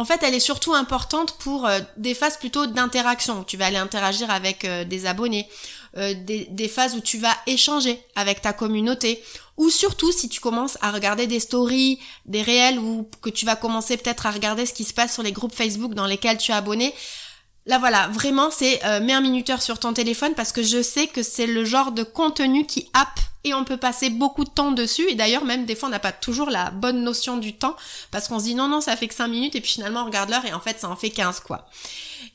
En 0.00 0.06
fait, 0.06 0.22
elle 0.22 0.34
est 0.34 0.40
surtout 0.40 0.72
importante 0.72 1.36
pour 1.40 1.66
euh, 1.66 1.78
des 1.98 2.14
phases 2.14 2.38
plutôt 2.38 2.64
d'interaction. 2.64 3.44
Tu 3.44 3.58
vas 3.58 3.66
aller 3.66 3.76
interagir 3.76 4.30
avec 4.30 4.64
euh, 4.64 4.84
des 4.84 5.04
abonnés, 5.04 5.46
euh, 5.98 6.14
des, 6.14 6.46
des, 6.46 6.68
phases 6.68 6.94
où 6.96 7.00
tu 7.00 7.18
vas 7.18 7.36
échanger 7.46 8.02
avec 8.16 8.40
ta 8.40 8.54
communauté, 8.54 9.22
ou 9.58 9.68
surtout 9.68 10.10
si 10.10 10.30
tu 10.30 10.40
commences 10.40 10.78
à 10.80 10.90
regarder 10.90 11.26
des 11.26 11.38
stories, 11.38 11.98
des 12.24 12.40
réels, 12.40 12.78
ou 12.78 13.10
que 13.20 13.28
tu 13.28 13.44
vas 13.44 13.56
commencer 13.56 13.98
peut-être 13.98 14.24
à 14.24 14.30
regarder 14.30 14.64
ce 14.64 14.72
qui 14.72 14.84
se 14.84 14.94
passe 14.94 15.12
sur 15.12 15.22
les 15.22 15.32
groupes 15.32 15.54
Facebook 15.54 15.92
dans 15.92 16.06
lesquels 16.06 16.38
tu 16.38 16.50
es 16.50 16.54
abonné. 16.54 16.94
Là 17.66 17.78
voilà, 17.78 18.08
vraiment 18.08 18.50
c'est 18.50 18.82
euh, 18.86 19.00
mets 19.00 19.12
un 19.12 19.20
minuteur 19.20 19.60
sur 19.60 19.78
ton 19.78 19.92
téléphone 19.92 20.32
parce 20.34 20.50
que 20.50 20.62
je 20.62 20.80
sais 20.80 21.08
que 21.08 21.22
c'est 21.22 21.46
le 21.46 21.66
genre 21.66 21.92
de 21.92 22.04
contenu 22.04 22.64
qui 22.64 22.88
happe 22.94 23.20
et 23.44 23.54
on 23.54 23.64
peut 23.64 23.76
passer 23.76 24.10
beaucoup 24.10 24.44
de 24.44 24.50
temps 24.50 24.72
dessus 24.72 25.08
et 25.08 25.14
d'ailleurs 25.14 25.44
même 25.44 25.64
des 25.64 25.74
fois 25.74 25.88
on 25.88 25.92
n'a 25.92 25.98
pas 25.98 26.12
toujours 26.12 26.50
la 26.50 26.70
bonne 26.70 27.02
notion 27.02 27.36
du 27.36 27.54
temps 27.54 27.76
parce 28.10 28.28
qu'on 28.28 28.38
se 28.38 28.44
dit 28.44 28.54
non 28.54 28.68
non 28.68 28.80
ça 28.80 28.96
fait 28.96 29.08
que 29.08 29.14
5 29.14 29.28
minutes 29.28 29.56
et 29.56 29.60
puis 29.60 29.70
finalement 29.70 30.02
on 30.02 30.06
regarde 30.06 30.30
l'heure 30.30 30.44
et 30.44 30.52
en 30.52 30.60
fait 30.60 30.78
ça 30.78 30.88
en 30.88 30.96
fait 30.96 31.10
15 31.10 31.40
quoi. 31.40 31.66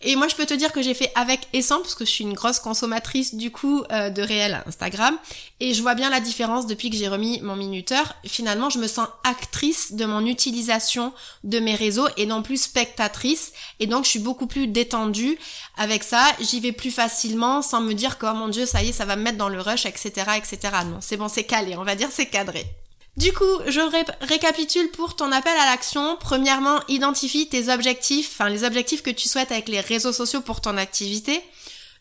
Et 0.02 0.16
moi 0.16 0.28
je 0.28 0.36
peux 0.36 0.46
te 0.46 0.54
dire 0.54 0.72
que 0.72 0.82
j'ai 0.82 0.94
fait 0.94 1.12
avec 1.16 1.48
et 1.54 1.62
sans 1.62 1.80
parce 1.80 1.96
que 1.96 2.06
je 2.06 2.12
suis 2.12 2.24
une 2.24 2.34
grosse 2.34 2.60
consommatrice 2.60 3.36
du 3.36 3.52
coup 3.52 3.84
euh, 3.92 4.10
de 4.10 4.22
réel 4.22 4.64
Instagram 4.68 5.18
et 5.60 5.74
je 5.74 5.82
vois 5.82 5.96
bien 5.96 6.10
la 6.10 6.20
différence 6.20 6.68
depuis 6.68 6.90
que 6.90 6.98
j'ai 6.98 7.08
remis 7.08 7.42
mon 7.42 7.56
minuteur. 7.56 8.16
Finalement 8.26 8.70
je 8.70 8.80
me 8.80 8.88
sens 8.88 9.08
actrice 9.24 9.94
de 9.94 10.06
mon 10.06 10.26
utilisation 10.26 11.14
de 11.44 11.60
mes 11.60 11.76
réseaux 11.76 12.08
et 12.18 12.26
non 12.26 12.42
plus 12.42 12.62
spectatrice 12.62 13.54
et 13.80 13.88
donc 13.88 14.06
je 14.06 14.10
suis 14.10 14.20
beaucoup 14.20 14.48
plus 14.48 14.68
détendue 14.68 15.38
avec 15.78 16.04
ça. 16.04 16.24
J'y 16.40 16.60
vais 16.60 16.72
plus 16.72 16.92
facilement 16.92 17.62
sans 17.62 17.82
me 17.82 17.94
dire 17.94 18.18
que 18.18 18.26
oh 18.26 18.34
mon 18.34 18.50
dieu 18.50 18.66
ça 18.66 18.84
y 18.84 18.90
est 18.90 18.94
ça 18.94 19.06
va 19.06 19.16
me 19.16 19.24
mettre 19.24 19.38
dans 19.38 19.50
le 19.50 19.62
rush 19.62 19.86
etc 19.86 20.32
etc 20.38 20.66
c'est 21.02 21.18
bon, 21.18 21.28
c'est 21.28 21.44
calé, 21.44 21.76
on 21.78 21.84
va 21.84 21.96
dire 21.96 22.10
c'est 22.12 22.28
cadré. 22.28 22.66
Du 23.18 23.32
coup, 23.32 23.62
je 23.68 23.80
récapitule 24.26 24.92
pour 24.92 25.16
ton 25.16 25.32
appel 25.32 25.56
à 25.58 25.66
l'action. 25.66 26.18
Premièrement, 26.20 26.82
identifie 26.90 27.48
tes 27.48 27.70
objectifs, 27.70 28.32
enfin 28.34 28.50
les 28.50 28.66
objectifs 28.66 29.04
que 29.04 29.10
tu 29.10 29.30
souhaites 29.30 29.54
avec 29.54 29.70
les 29.70 29.80
réseaux 29.80 30.12
sociaux 30.12 30.42
pour 30.42 30.60
ton 30.60 30.76
activité. 30.76 31.42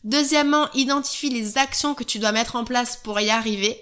Deuxièmement, 0.02 0.68
identifie 0.74 1.30
les 1.30 1.56
actions 1.56 1.94
que 1.94 2.02
tu 2.02 2.18
dois 2.18 2.32
mettre 2.32 2.56
en 2.56 2.64
place 2.64 2.96
pour 2.96 3.20
y 3.20 3.30
arriver. 3.30 3.78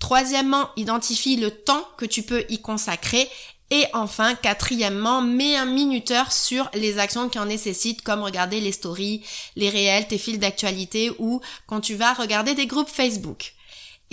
Troisièmement, 0.00 0.70
identifie 0.76 1.36
le 1.36 1.52
temps 1.52 1.86
que 1.96 2.04
tu 2.04 2.24
peux 2.24 2.44
y 2.48 2.60
consacrer. 2.60 3.30
Et 3.70 3.86
enfin, 3.94 4.34
quatrièmement, 4.34 5.22
mets 5.22 5.56
un 5.56 5.66
minuteur 5.66 6.32
sur 6.32 6.68
les 6.74 6.98
actions 6.98 7.28
qui 7.28 7.38
en 7.38 7.46
nécessitent, 7.46 8.02
comme 8.02 8.22
regarder 8.22 8.60
les 8.60 8.72
stories, 8.72 9.24
les 9.54 9.70
réels, 9.70 10.08
tes 10.08 10.18
fils 10.18 10.40
d'actualité 10.40 11.12
ou 11.18 11.40
quand 11.68 11.80
tu 11.80 11.94
vas 11.94 12.12
regarder 12.12 12.54
des 12.54 12.66
groupes 12.66 12.90
Facebook. 12.90 13.54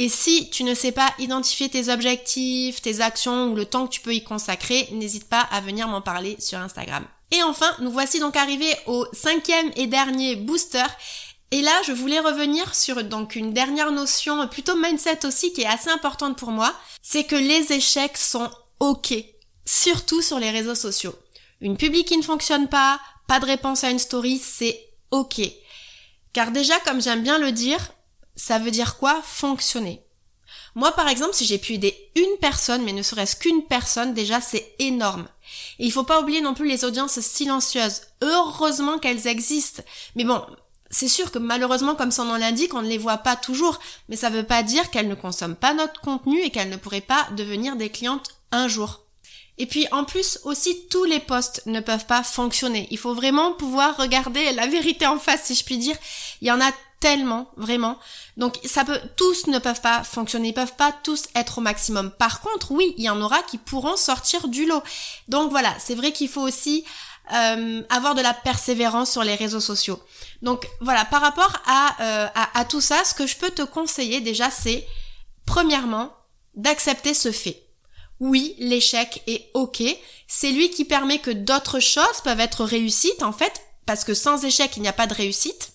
Et 0.02 0.08
si 0.08 0.50
tu 0.50 0.64
ne 0.64 0.74
sais 0.74 0.94
pas 0.94 1.14
identifier 1.20 1.68
tes 1.68 1.90
objectifs, 1.90 2.82
tes 2.82 3.02
actions 3.02 3.52
ou 3.52 3.56
le 3.56 3.66
temps 3.66 3.86
que 3.86 3.92
tu 3.92 4.00
peux 4.00 4.16
y 4.16 4.24
consacrer, 4.24 4.88
n'hésite 4.94 5.28
pas 5.28 5.42
à 5.42 5.60
venir 5.60 5.90
m'en 5.90 6.02
parler 6.02 6.38
sur 6.40 6.58
Instagram. 6.58 7.06
Et 7.32 7.44
enfin, 7.44 7.70
nous 7.82 7.92
voici 7.92 8.22
donc 8.22 8.38
arrivés 8.38 8.74
au 8.88 9.06
cinquième 9.12 9.70
et 9.76 9.88
dernier 9.88 10.38
booster. 10.38 10.86
Et 11.52 11.62
là, 11.62 11.74
je 11.86 11.92
voulais 11.92 12.22
revenir 12.22 12.74
sur 12.76 13.04
donc 13.04 13.36
une 13.36 13.52
dernière 13.52 13.92
notion, 13.92 14.48
plutôt 14.48 14.78
mindset 14.78 15.26
aussi, 15.26 15.52
qui 15.52 15.64
est 15.64 15.68
assez 15.68 15.90
importante 15.90 16.38
pour 16.38 16.52
moi. 16.52 16.74
C'est 17.02 17.26
que 17.26 17.36
les 17.36 17.74
échecs 17.74 18.18
sont 18.18 18.50
ok. 18.80 19.14
Surtout 19.66 20.22
sur 20.22 20.40
les 20.40 20.50
réseaux 20.50 20.76
sociaux. 20.76 21.14
Une 21.60 21.76
publique 21.76 22.08
qui 22.08 22.18
ne 22.18 22.24
fonctionne 22.24 22.70
pas, 22.70 23.02
pas 23.28 23.42
de 23.42 23.46
réponse 23.46 23.84
à 23.84 23.90
une 23.90 24.00
story, 24.00 24.40
c'est 24.42 24.80
ok. 25.12 25.42
Car 26.32 26.52
déjà, 26.52 26.80
comme 26.86 27.02
j'aime 27.02 27.22
bien 27.22 27.38
le 27.38 27.52
dire, 27.52 27.82
ça 28.40 28.58
veut 28.58 28.72
dire 28.72 28.98
quoi 28.98 29.22
Fonctionner? 29.22 30.02
Moi, 30.76 30.92
par 30.94 31.10
exemple, 31.10 31.34
si 31.34 31.46
j'ai 31.46 31.58
pu 31.58 31.74
aider 31.74 31.96
une 32.16 32.38
personne, 32.40 32.84
mais 32.84 32.94
ne 32.94 33.04
serait-ce 33.04 33.36
qu'une 33.36 33.64
personne, 33.64 34.14
déjà, 34.14 34.40
c'est 34.40 34.76
énorme. 34.80 35.28
Et 35.78 35.86
il 35.86 35.92
faut 35.92 36.04
pas 36.04 36.22
oublier 36.22 36.42
non 36.42 36.54
plus 36.54 36.68
les 36.68 36.86
audiences 36.86 37.20
silencieuses. 37.20 38.02
Heureusement 38.22 38.98
qu'elles 38.98 39.28
existent. 39.28 39.84
Mais 40.16 40.24
bon, 40.24 40.42
c'est 40.90 41.10
sûr 41.10 41.32
que 41.32 41.40
malheureusement, 41.40 41.96
comme 41.96 42.12
son 42.12 42.26
nom 42.26 42.36
l'indique, 42.36 42.74
on 42.74 42.82
ne 42.82 42.88
les 42.88 42.98
voit 42.98 43.18
pas 43.18 43.36
toujours. 43.36 43.80
Mais 44.08 44.16
ça 44.16 44.30
veut 44.30 44.46
pas 44.46 44.64
dire 44.64 44.90
qu'elles 44.90 45.10
ne 45.10 45.16
consomment 45.16 45.56
pas 45.56 45.74
notre 45.74 46.00
contenu 46.00 46.42
et 46.42 46.50
qu'elles 46.50 46.70
ne 46.70 46.78
pourraient 46.78 47.02
pas 47.02 47.28
devenir 47.36 47.76
des 47.76 47.90
clientes 47.90 48.30
un 48.52 48.68
jour. 48.68 49.02
Et 49.58 49.66
puis 49.66 49.86
en 49.92 50.06
plus 50.06 50.40
aussi 50.46 50.88
tous 50.88 51.04
les 51.04 51.20
postes 51.20 51.64
ne 51.66 51.82
peuvent 51.82 52.06
pas 52.06 52.24
fonctionner. 52.24 52.88
Il 52.92 52.98
faut 52.98 53.14
vraiment 53.14 53.52
pouvoir 53.52 53.98
regarder 53.98 54.54
la 54.54 54.68
vérité 54.68 55.06
en 55.06 55.20
face 55.20 55.44
si 55.46 55.56
je 55.56 55.66
puis 55.66 55.78
dire. 55.78 55.98
Il 56.42 56.48
y 56.48 56.52
en 56.52 56.62
a 56.62 56.72
tellement, 57.00 57.50
vraiment. 57.58 57.98
Donc 58.38 58.60
ça 58.66 58.84
peut, 58.84 59.00
tous 59.16 59.48
ne 59.48 59.60
peuvent 59.60 59.82
pas 59.82 60.04
fonctionner, 60.04 60.50
ils 60.50 60.54
peuvent 60.54 60.76
pas 60.76 60.94
tous 61.04 61.26
être 61.36 61.60
au 61.60 61.62
maximum. 61.62 62.12
Par 62.12 62.42
contre, 62.42 62.72
oui, 62.72 62.94
il 62.98 63.04
y 63.04 63.10
en 63.10 63.22
aura 63.22 63.42
qui 63.44 63.58
pourront 63.58 63.96
sortir 63.96 64.48
du 64.48 64.66
lot. 64.66 64.84
Donc 65.28 65.50
voilà, 65.52 65.74
c'est 65.80 65.96
vrai 65.96 66.12
qu'il 66.12 66.30
faut 66.30 66.42
aussi 66.42 66.84
euh, 67.34 67.82
avoir 67.90 68.16
de 68.16 68.22
la 68.22 68.34
persévérance 68.34 69.12
sur 69.12 69.24
les 69.24 69.36
réseaux 69.36 69.60
sociaux. 69.60 70.02
Donc 70.42 70.68
voilà, 70.82 71.06
par 71.06 71.22
rapport 71.22 71.62
à, 71.66 71.96
euh, 72.02 72.28
à, 72.36 72.60
à 72.60 72.66
tout 72.66 72.82
ça, 72.82 73.04
ce 73.04 73.14
que 73.14 73.28
je 73.28 73.38
peux 73.38 73.52
te 73.52 73.62
conseiller 73.62 74.20
déjà, 74.22 74.50
c'est 74.50 74.86
premièrement 75.46 76.12
d'accepter 76.56 77.14
ce 77.14 77.32
fait. 77.32 77.64
Oui, 78.20 78.56
l'échec 78.60 79.24
est 79.28 79.50
ok. 79.54 79.82
C'est 80.28 80.52
lui 80.52 80.70
qui 80.70 80.84
permet 80.84 81.20
que 81.20 81.32
d'autres 81.32 81.80
choses 81.80 82.22
peuvent 82.24 82.40
être 82.40 82.66
réussites 82.66 83.24
en 83.24 83.32
fait, 83.32 83.62
parce 83.86 84.04
que 84.04 84.14
sans 84.14 84.44
échec, 84.44 84.76
il 84.76 84.82
n'y 84.82 84.90
a 84.90 84.94
pas 84.94 85.08
de 85.08 85.14
réussite. 85.14 85.72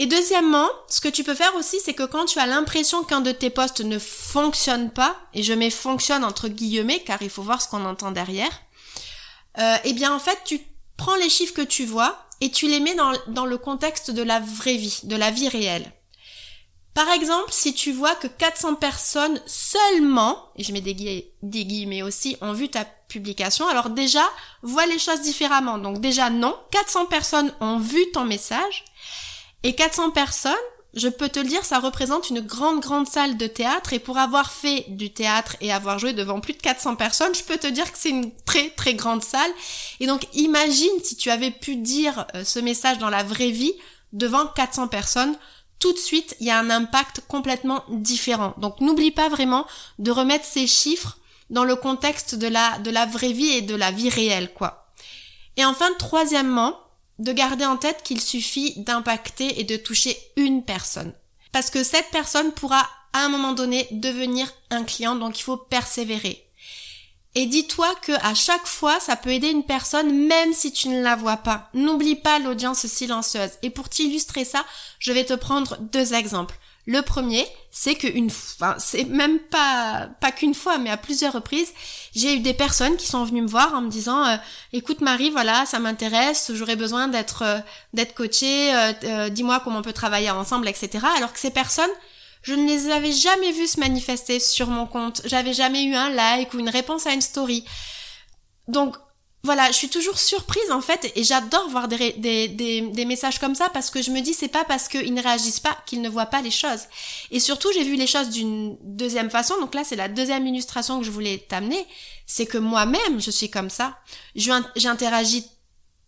Et 0.00 0.06
deuxièmement, 0.06 0.66
ce 0.88 1.02
que 1.02 1.08
tu 1.08 1.24
peux 1.24 1.34
faire 1.34 1.54
aussi, 1.56 1.78
c'est 1.84 1.92
que 1.92 2.04
quand 2.04 2.24
tu 2.24 2.38
as 2.38 2.46
l'impression 2.46 3.04
qu'un 3.04 3.20
de 3.20 3.32
tes 3.32 3.50
postes 3.50 3.82
ne 3.82 3.98
fonctionne 3.98 4.90
pas, 4.90 5.14
et 5.34 5.42
je 5.42 5.52
mets 5.52 5.68
fonctionne 5.68 6.24
entre 6.24 6.48
guillemets, 6.48 7.00
car 7.00 7.20
il 7.20 7.28
faut 7.28 7.42
voir 7.42 7.60
ce 7.60 7.68
qu'on 7.68 7.84
entend 7.84 8.10
derrière, 8.10 8.62
euh, 9.58 9.76
eh 9.84 9.92
bien 9.92 10.14
en 10.14 10.18
fait, 10.18 10.38
tu 10.46 10.58
prends 10.96 11.16
les 11.16 11.28
chiffres 11.28 11.52
que 11.52 11.60
tu 11.60 11.84
vois 11.84 12.26
et 12.40 12.50
tu 12.50 12.66
les 12.66 12.80
mets 12.80 12.94
dans, 12.94 13.12
dans 13.26 13.44
le 13.44 13.58
contexte 13.58 14.10
de 14.10 14.22
la 14.22 14.40
vraie 14.40 14.78
vie, 14.78 15.00
de 15.02 15.16
la 15.16 15.30
vie 15.30 15.48
réelle. 15.48 15.92
Par 16.94 17.10
exemple, 17.10 17.52
si 17.52 17.74
tu 17.74 17.92
vois 17.92 18.14
que 18.14 18.26
400 18.26 18.76
personnes 18.76 19.38
seulement, 19.44 20.50
et 20.56 20.64
je 20.64 20.72
mets 20.72 20.80
des, 20.80 20.94
guillemets 21.44 22.02
aussi, 22.02 22.38
ont 22.40 22.54
vu 22.54 22.70
ta 22.70 22.86
publication, 22.86 23.68
alors 23.68 23.90
déjà, 23.90 24.24
vois 24.62 24.86
les 24.86 24.98
choses 24.98 25.20
différemment. 25.20 25.76
Donc 25.76 26.00
déjà, 26.00 26.30
non, 26.30 26.56
400 26.72 27.04
personnes 27.06 27.52
ont 27.60 27.78
vu 27.78 28.10
ton 28.12 28.24
message, 28.24 28.84
et 29.62 29.74
400 29.74 30.10
personnes, 30.10 30.54
je 30.94 31.08
peux 31.08 31.28
te 31.28 31.38
le 31.38 31.46
dire, 31.46 31.64
ça 31.64 31.78
représente 31.78 32.30
une 32.30 32.40
grande, 32.40 32.80
grande 32.80 33.06
salle 33.06 33.36
de 33.36 33.46
théâtre. 33.46 33.92
Et 33.92 33.98
pour 33.98 34.18
avoir 34.18 34.50
fait 34.50 34.86
du 34.88 35.12
théâtre 35.12 35.56
et 35.60 35.72
avoir 35.72 35.98
joué 35.98 36.12
devant 36.12 36.40
plus 36.40 36.54
de 36.54 36.58
400 36.58 36.96
personnes, 36.96 37.34
je 37.34 37.44
peux 37.44 37.58
te 37.58 37.68
dire 37.68 37.90
que 37.90 37.98
c'est 37.98 38.10
une 38.10 38.32
très, 38.44 38.70
très 38.70 38.94
grande 38.94 39.22
salle. 39.22 39.50
Et 40.00 40.06
donc, 40.06 40.26
imagine 40.34 40.90
si 41.04 41.16
tu 41.16 41.30
avais 41.30 41.52
pu 41.52 41.76
dire 41.76 42.26
euh, 42.34 42.44
ce 42.44 42.58
message 42.58 42.98
dans 42.98 43.10
la 43.10 43.22
vraie 43.22 43.50
vie 43.50 43.74
devant 44.12 44.46
400 44.46 44.88
personnes. 44.88 45.36
Tout 45.78 45.92
de 45.92 45.98
suite, 45.98 46.36
il 46.40 46.46
y 46.46 46.50
a 46.50 46.58
un 46.58 46.70
impact 46.70 47.22
complètement 47.28 47.84
différent. 47.88 48.54
Donc, 48.58 48.80
n'oublie 48.80 49.12
pas 49.12 49.28
vraiment 49.28 49.66
de 49.98 50.10
remettre 50.10 50.44
ces 50.44 50.66
chiffres 50.66 51.18
dans 51.50 51.64
le 51.64 51.76
contexte 51.76 52.34
de 52.34 52.48
la, 52.48 52.78
de 52.78 52.90
la 52.90 53.06
vraie 53.06 53.32
vie 53.32 53.50
et 53.50 53.62
de 53.62 53.74
la 53.74 53.90
vie 53.90 54.10
réelle, 54.10 54.52
quoi. 54.52 54.88
Et 55.56 55.64
enfin, 55.64 55.88
troisièmement, 55.98 56.76
de 57.20 57.32
garder 57.32 57.64
en 57.64 57.76
tête 57.76 58.02
qu'il 58.02 58.20
suffit 58.20 58.74
d'impacter 58.78 59.60
et 59.60 59.64
de 59.64 59.76
toucher 59.76 60.16
une 60.36 60.64
personne. 60.64 61.12
Parce 61.52 61.70
que 61.70 61.84
cette 61.84 62.10
personne 62.10 62.52
pourra 62.52 62.88
à 63.12 63.20
un 63.20 63.28
moment 63.28 63.52
donné 63.52 63.86
devenir 63.92 64.52
un 64.70 64.84
client, 64.84 65.14
donc 65.16 65.38
il 65.38 65.42
faut 65.42 65.56
persévérer. 65.56 66.44
Et 67.36 67.46
dis-toi 67.46 67.94
que 68.02 68.12
à 68.24 68.34
chaque 68.34 68.66
fois, 68.66 68.98
ça 68.98 69.14
peut 69.14 69.30
aider 69.30 69.50
une 69.50 69.64
personne 69.64 70.26
même 70.26 70.52
si 70.52 70.72
tu 70.72 70.88
ne 70.88 71.02
la 71.02 71.14
vois 71.14 71.36
pas. 71.36 71.70
N'oublie 71.74 72.16
pas 72.16 72.40
l'audience 72.40 72.86
silencieuse. 72.86 73.52
Et 73.62 73.70
pour 73.70 73.88
t'illustrer 73.88 74.44
ça, 74.44 74.64
je 74.98 75.12
vais 75.12 75.24
te 75.24 75.34
prendre 75.34 75.76
deux 75.78 76.14
exemples. 76.14 76.58
Le 76.90 77.02
premier, 77.02 77.46
c'est 77.70 77.94
qu'une 77.94 78.30
fois, 78.30 78.74
c'est 78.80 79.04
même 79.04 79.38
pas 79.38 80.08
pas 80.20 80.32
qu'une 80.32 80.54
fois, 80.54 80.76
mais 80.78 80.90
à 80.90 80.96
plusieurs 80.96 81.34
reprises, 81.34 81.72
j'ai 82.16 82.34
eu 82.34 82.40
des 82.40 82.52
personnes 82.52 82.96
qui 82.96 83.06
sont 83.06 83.22
venues 83.22 83.42
me 83.42 83.46
voir 83.46 83.72
en 83.74 83.80
me 83.80 83.88
disant, 83.88 84.26
euh, 84.26 84.36
écoute 84.72 85.00
Marie, 85.00 85.30
voilà, 85.30 85.66
ça 85.66 85.78
m'intéresse, 85.78 86.50
j'aurais 86.52 86.74
besoin 86.74 87.06
d'être 87.06 87.42
euh, 87.42 87.60
d'être 87.94 88.12
coachée, 88.12 88.74
euh, 88.74 89.28
dis-moi 89.28 89.60
comment 89.62 89.78
on 89.78 89.82
peut 89.82 89.92
travailler 89.92 90.30
ensemble, 90.30 90.66
etc. 90.66 91.06
Alors 91.16 91.32
que 91.32 91.38
ces 91.38 91.52
personnes, 91.52 91.94
je 92.42 92.54
ne 92.54 92.66
les 92.66 92.90
avais 92.90 93.12
jamais 93.12 93.52
vues 93.52 93.68
se 93.68 93.78
manifester 93.78 94.40
sur 94.40 94.66
mon 94.66 94.86
compte, 94.86 95.22
j'avais 95.26 95.52
jamais 95.52 95.84
eu 95.84 95.94
un 95.94 96.10
like 96.10 96.52
ou 96.54 96.58
une 96.58 96.70
réponse 96.70 97.06
à 97.06 97.12
une 97.12 97.20
story. 97.20 97.64
Donc 98.66 98.96
voilà, 99.42 99.68
je 99.68 99.76
suis 99.76 99.88
toujours 99.88 100.18
surprise 100.18 100.70
en 100.70 100.82
fait 100.82 101.10
et 101.16 101.24
j'adore 101.24 101.68
voir 101.70 101.88
des, 101.88 102.12
des, 102.12 102.48
des, 102.48 102.82
des, 102.82 103.04
messages 103.06 103.38
comme 103.38 103.54
ça 103.54 103.70
parce 103.70 103.88
que 103.88 104.02
je 104.02 104.10
me 104.10 104.20
dis 104.20 104.34
c'est 104.34 104.48
pas 104.48 104.64
parce 104.64 104.86
qu'ils 104.86 105.14
ne 105.14 105.22
réagissent 105.22 105.60
pas 105.60 105.76
qu'ils 105.86 106.02
ne 106.02 106.10
voient 106.10 106.26
pas 106.26 106.42
les 106.42 106.50
choses. 106.50 106.82
Et 107.30 107.40
surtout 107.40 107.68
j'ai 107.72 107.84
vu 107.84 107.96
les 107.96 108.06
choses 108.06 108.28
d'une 108.28 108.76
deuxième 108.82 109.30
façon, 109.30 109.58
donc 109.58 109.74
là 109.74 109.82
c'est 109.82 109.96
la 109.96 110.08
deuxième 110.08 110.46
illustration 110.46 110.98
que 110.98 111.06
je 111.06 111.10
voulais 111.10 111.38
t'amener, 111.48 111.86
c'est 112.26 112.44
que 112.44 112.58
moi-même 112.58 113.18
je 113.18 113.30
suis 113.30 113.48
comme 113.48 113.70
ça. 113.70 113.96
J'interagis 114.36 115.46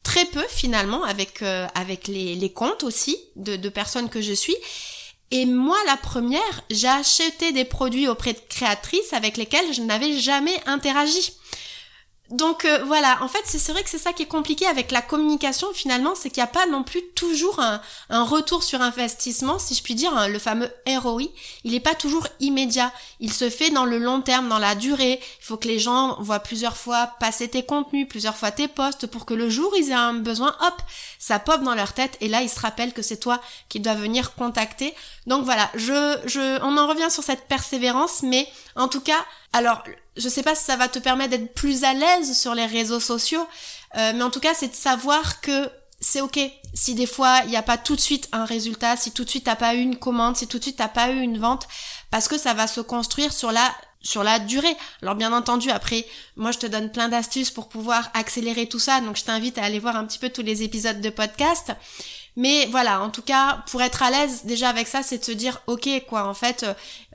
très 0.03 0.27
peu 0.27 0.45
finalement 0.51 1.03
avec, 1.05 1.41
euh, 1.41 1.67
avec 1.75 2.09
les, 2.09 2.35
les 2.35 2.53
comptes 2.53 2.83
aussi 2.83 3.17
de, 3.37 3.57
de 3.57 3.69
personnes 3.71 4.11
que 4.11 4.21
je 4.21 4.33
suis. 4.33 4.57
Et 5.31 5.47
moi, 5.47 5.79
la 5.87 5.97
première, 5.97 6.63
j'ai 6.71 6.89
acheté 6.89 7.53
des 7.53 7.65
produits 7.65 8.07
auprès 8.07 8.35
de 8.35 8.41
créatrices 8.51 9.15
avec 9.15 9.39
lesquelles 9.39 9.73
je 9.73 9.81
n'avais 9.81 10.19
jamais 10.19 10.55
interagi. 10.67 11.33
Donc 12.33 12.65
euh, 12.65 12.83
voilà, 12.87 13.19
en 13.21 13.29
fait 13.29 13.43
c'est 13.45 13.73
vrai 13.73 13.83
que 13.83 13.91
c'est 13.91 13.99
ça 13.99 14.15
qui 14.15 14.23
est 14.23 14.27
compliqué 14.27 14.67
avec 14.67 14.91
la 14.91 15.03
communication 15.03 15.69
finalement, 15.75 16.15
c'est 16.15 16.31
qu'il 16.31 16.43
n'y 16.43 16.49
a 16.49 16.53
pas 16.53 16.65
non 16.65 16.83
plus 16.83 17.03
toujours 17.15 17.61
un, 17.61 17.81
retour 18.25 18.63
sur 18.63 18.81
investissement, 18.81 19.59
si 19.59 19.75
je 19.75 19.83
puis 19.83 19.95
dire, 19.95 20.17
hein, 20.17 20.29
le 20.29 20.39
fameux 20.39 20.71
ROI, 20.87 21.25
il 21.65 21.73
n'est 21.73 21.81
pas 21.81 21.95
toujours 21.95 22.27
immédiat, 22.41 22.91
il 23.21 23.31
se 23.31 23.51
fait 23.51 23.69
dans 23.69 23.85
le 23.85 23.99
long 23.99 24.23
terme, 24.23 24.49
dans 24.49 24.59
la 24.59 24.75
durée, 24.75 25.21
il 25.41 25.45
faut 25.45 25.59
que 25.59 25.69
les 25.69 25.79
gens 25.79 26.17
voient 26.21 26.41
plusieurs 26.41 26.79
fois 26.79 27.07
passer 27.21 27.49
tes 27.49 27.65
contenus, 27.65 28.09
plusieurs 28.09 28.37
fois 28.37 28.51
tes 28.51 28.67
posts, 28.67 29.07
pour 29.07 29.27
que 29.27 29.35
le 29.35 29.51
jour 29.51 29.71
ils 29.77 29.91
aient 29.91 29.95
un 29.95 30.15
besoin, 30.15 30.57
hop, 30.63 30.81
ça 31.19 31.39
pop 31.39 31.63
dans 31.63 31.75
leur 31.75 31.93
tête. 31.93 32.17
Et 32.23 32.29
là 32.29 32.41
ils 32.41 32.49
se 32.49 32.61
rappellent 32.61 32.95
que 32.95 33.03
c'est 33.03 33.19
toi 33.19 33.43
qui 33.69 33.79
dois 33.79 33.95
venir 33.95 34.35
contacter. 34.35 34.95
Donc 35.27 35.45
voilà, 35.45 35.71
je, 35.75 36.19
je, 36.25 36.63
on 36.63 36.79
en 36.79 36.87
revient 36.87 37.11
sur 37.11 37.23
cette 37.23 37.47
persévérance, 37.47 38.23
mais 38.23 38.49
en 38.75 38.89
tout 38.89 39.03
cas, 39.03 39.23
alors 39.53 39.83
je 40.17 40.29
sais 40.29 40.43
pas 40.43 40.55
si 40.55 40.65
ça 40.65 40.77
va 40.77 40.89
te 40.89 40.99
permettre 40.99 41.31
d'être 41.31 41.55
plus 41.55 41.85
à 41.85 41.95
l'aise 41.95 42.39
sur 42.39 42.55
les 42.55 42.67
réseaux 42.67 43.01
sociaux, 43.01 43.47
euh, 43.97 44.13
mais 44.15 44.23
en 44.23 44.31
tout 44.31 44.41
cas, 44.41 44.55
c'est 44.55 44.69
de 44.69 44.75
savoir 44.75 45.41
que 45.41 45.71
c'est 46.01 46.21
ok 46.21 46.41
si 46.75 46.95
des 46.95 47.07
fois 47.07 47.43
il 47.45 47.51
n'y 47.51 47.57
a 47.57 47.63
pas 47.63 47.79
tout 47.79 47.95
de 47.95 48.01
suite 48.01 48.29
un 48.33 48.45
résultat, 48.45 48.97
si 48.97 49.13
tout 49.13 49.25
de 49.25 49.31
suite 49.31 49.45
t'as 49.45 49.57
pas 49.57 49.75
eu 49.75 49.81
une 49.81 49.97
commande, 49.97 50.37
si 50.37 50.47
tout 50.49 50.59
de 50.59 50.63
suite 50.63 50.77
t'as 50.77 50.89
pas 50.89 51.11
eu 51.11 51.21
une 51.21 51.39
vente, 51.39 51.69
parce 52.11 52.29
que 52.29 52.39
ça 52.39 52.55
va 52.55 52.67
se 52.67 52.81
construire 52.81 53.33
sur 53.33 53.53
la 53.53 53.73
sur 54.01 54.25
la 54.25 54.41
durée. 54.41 54.77
Alors 55.01 55.15
bien 55.15 55.33
entendu, 55.33 55.71
après, 55.71 56.05
moi 56.37 56.51
je 56.51 56.59
te 56.59 56.67
donne 56.67 56.91
plein 56.91 57.09
d'astuces 57.09 57.51
pour 57.51 57.69
pouvoir 57.69 58.11
accélérer 58.15 58.69
tout 58.69 58.81
ça, 58.81 59.01
donc 59.01 59.17
je 59.17 59.25
t'invite 59.25 59.59
à 59.59 59.65
aller 59.65 59.79
voir 59.79 59.97
un 59.97 60.05
petit 60.07 60.19
peu 60.19 60.29
tous 60.29 60.43
les 60.43 60.63
épisodes 60.63 61.01
de 61.01 61.11
podcast. 61.11 61.73
Mais 62.37 62.67
voilà, 62.71 63.03
en 63.03 63.11
tout 63.11 63.21
cas, 63.21 63.63
pour 63.71 63.83
être 63.83 64.03
à 64.03 64.11
l'aise 64.11 64.43
déjà 64.45 64.71
avec 64.71 64.89
ça, 64.89 65.03
c'est 65.03 65.19
de 65.19 65.25
se 65.25 65.33
dire, 65.33 65.61
ok, 65.67 65.89
quoi, 66.09 66.27
en 66.27 66.35
fait, 66.35 66.65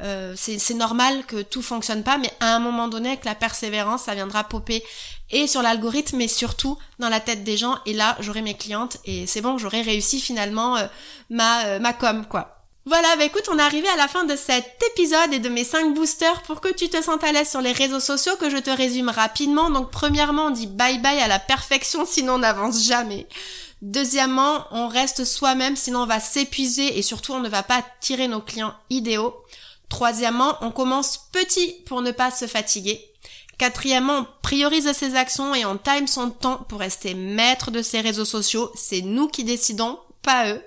euh, 0.01 0.33
c'est 0.35 0.75
normal 0.75 1.25
que 1.25 1.41
tout 1.41 1.63
fonctionne 1.63 2.03
pas, 2.03 2.17
mais 2.17 2.31
à 2.39 2.55
un 2.55 2.59
moment 2.59 2.87
donné, 2.87 3.09
avec 3.09 3.25
la 3.25 3.33
persévérance, 3.33 4.03
ça 4.03 4.13
viendra 4.13 4.43
popper 4.43 4.83
et 5.29 5.47
sur 5.47 5.61
l'algorithme, 5.61 6.17
mais 6.17 6.27
surtout 6.27 6.77
dans 6.99 7.09
la 7.09 7.19
tête 7.19 7.43
des 7.43 7.57
gens. 7.57 7.77
Et 7.85 7.93
là, 7.93 8.15
j'aurai 8.19 8.41
mes 8.41 8.55
clientes 8.55 8.97
et 9.05 9.27
c'est 9.27 9.41
bon, 9.41 9.57
j'aurai 9.57 9.81
réussi 9.81 10.19
finalement 10.19 10.77
euh, 10.77 10.87
ma 11.29 11.65
euh, 11.65 11.79
ma 11.79 11.93
com, 11.93 12.25
quoi. 12.29 12.53
Voilà, 12.85 13.17
bah 13.17 13.25
écoute, 13.25 13.49
on 13.51 13.59
est 13.59 13.61
arrivé 13.61 13.85
à 13.89 13.97
la 13.97 14.07
fin 14.07 14.23
de 14.23 14.37
cet 14.37 14.81
épisode 14.93 15.33
et 15.33 15.39
de 15.39 15.49
mes 15.49 15.65
5 15.65 15.93
boosters 15.93 16.41
pour 16.43 16.61
que 16.61 16.73
tu 16.73 16.87
te 16.87 17.01
sentes 17.01 17.21
à 17.25 17.33
l'aise 17.33 17.49
sur 17.49 17.59
les 17.59 17.73
réseaux 17.73 17.99
sociaux 17.99 18.37
que 18.39 18.49
je 18.49 18.55
te 18.55 18.69
résume 18.69 19.09
rapidement. 19.09 19.69
Donc 19.69 19.91
premièrement, 19.91 20.45
on 20.45 20.51
dit 20.51 20.67
bye 20.67 20.97
bye 20.99 21.19
à 21.19 21.27
la 21.27 21.39
perfection 21.39 22.05
sinon 22.05 22.35
on 22.35 22.39
n'avance 22.39 22.85
jamais. 22.85 23.27
Deuxièmement, 23.81 24.65
on 24.71 24.87
reste 24.87 25.23
soi-même, 25.23 25.75
sinon 25.75 26.01
on 26.01 26.07
va 26.07 26.19
s'épuiser 26.19 26.97
et 26.97 27.01
surtout 27.01 27.33
on 27.33 27.39
ne 27.39 27.49
va 27.49 27.63
pas 27.63 27.85
tirer 28.01 28.27
nos 28.27 28.41
clients 28.41 28.73
idéaux. 28.89 29.35
Troisièmement, 29.89 30.57
on 30.61 30.71
commence 30.71 31.29
petit 31.31 31.75
pour 31.85 32.01
ne 32.01 32.11
pas 32.11 32.31
se 32.31 32.47
fatiguer. 32.47 32.99
Quatrièmement, 33.57 34.19
on 34.19 34.27
priorise 34.41 34.91
ses 34.91 35.15
actions 35.15 35.55
et 35.55 35.65
on 35.65 35.77
time 35.77 36.07
son 36.07 36.29
temps 36.29 36.65
pour 36.69 36.79
rester 36.79 37.13
maître 37.13 37.71
de 37.71 37.81
ses 37.81 38.01
réseaux 38.01 38.25
sociaux. 38.25 38.71
C'est 38.75 39.01
nous 39.01 39.27
qui 39.27 39.43
décidons, 39.43 39.99
pas 40.21 40.49
eux. 40.49 40.61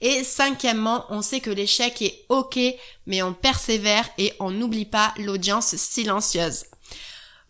Et 0.00 0.24
cinquièmement, 0.24 1.06
on 1.10 1.22
sait 1.22 1.40
que 1.40 1.50
l'échec 1.50 2.02
est 2.02 2.24
ok, 2.28 2.58
mais 3.06 3.22
on 3.22 3.32
persévère 3.32 4.08
et 4.18 4.32
on 4.40 4.50
n'oublie 4.50 4.84
pas 4.84 5.14
l'audience 5.18 5.76
silencieuse. 5.76 6.64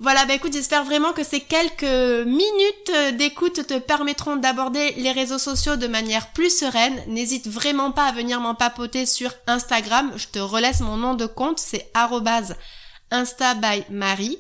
Voilà, 0.05 0.27
bah 0.27 0.35
écoute, 0.35 0.53
j'espère 0.53 0.85
vraiment 0.85 1.15
que 1.15 1.25
ces 1.25 1.41
quelques 1.41 2.27
minutes 2.27 3.17
d'écoute 3.17 3.67
te 3.67 3.79
permettront 3.79 4.37
d'aborder 4.37 4.93
les 4.99 5.13
réseaux 5.13 5.39
sociaux 5.39 5.77
de 5.77 5.87
manière 5.87 6.31
plus 6.33 6.55
sereine. 6.55 7.03
N'hésite 7.07 7.49
vraiment 7.49 7.91
pas 7.91 8.05
à 8.05 8.13
venir 8.13 8.39
m'en 8.39 8.55
papoter 8.55 9.07
sur 9.07 9.33
Instagram. 9.47 10.13
Je 10.17 10.27
te 10.27 10.39
relaisse 10.39 10.81
mon 10.81 10.99
nom 10.99 11.15
de 11.15 11.25
compte, 11.25 11.59
c'est 11.59 11.91
Insta 13.11 13.55
by 13.55 13.85
Marie. 13.89 14.37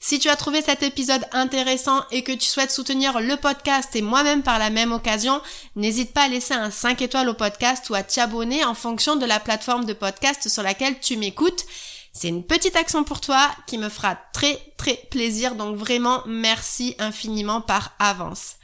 Si 0.00 0.18
tu 0.18 0.30
as 0.30 0.36
trouvé 0.36 0.62
cet 0.62 0.82
épisode 0.82 1.26
intéressant 1.32 2.00
et 2.10 2.22
que 2.24 2.32
tu 2.32 2.46
souhaites 2.46 2.70
soutenir 2.70 3.20
le 3.20 3.36
podcast 3.36 3.94
et 3.94 4.00
moi-même 4.00 4.42
par 4.42 4.58
la 4.58 4.70
même 4.70 4.92
occasion, 4.92 5.42
n'hésite 5.76 6.14
pas 6.14 6.22
à 6.22 6.28
laisser 6.28 6.54
un 6.54 6.70
5 6.70 7.02
étoiles 7.02 7.28
au 7.28 7.34
podcast 7.34 7.90
ou 7.90 7.94
à 7.94 8.02
t'abonner 8.02 8.64
en 8.64 8.72
fonction 8.72 9.16
de 9.16 9.26
la 9.26 9.40
plateforme 9.40 9.84
de 9.84 9.92
podcast 9.92 10.48
sur 10.48 10.62
laquelle 10.62 10.98
tu 11.00 11.18
m'écoutes. 11.18 11.66
C'est 12.12 12.28
une 12.28 12.44
petite 12.44 12.76
action 12.76 13.04
pour 13.04 13.20
toi 13.20 13.50
qui 13.66 13.78
me 13.78 13.88
fera 13.88 14.16
très 14.32 14.58
très 14.76 14.96
plaisir, 15.10 15.54
donc 15.54 15.76
vraiment 15.76 16.22
merci 16.26 16.94
infiniment 16.98 17.60
par 17.60 17.94
avance. 17.98 18.56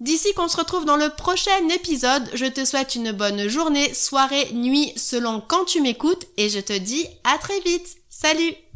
D'ici 0.00 0.34
qu'on 0.34 0.48
se 0.48 0.56
retrouve 0.56 0.84
dans 0.84 0.96
le 0.96 1.10
prochain 1.10 1.68
épisode, 1.68 2.28
je 2.34 2.46
te 2.46 2.64
souhaite 2.64 2.96
une 2.96 3.12
bonne 3.12 3.46
journée, 3.46 3.94
soirée, 3.94 4.52
nuit, 4.52 4.92
selon 4.96 5.40
quand 5.40 5.64
tu 5.64 5.80
m'écoutes, 5.80 6.26
et 6.36 6.48
je 6.48 6.58
te 6.58 6.76
dis 6.76 7.06
à 7.22 7.38
très 7.38 7.60
vite. 7.60 7.86
Salut 8.08 8.52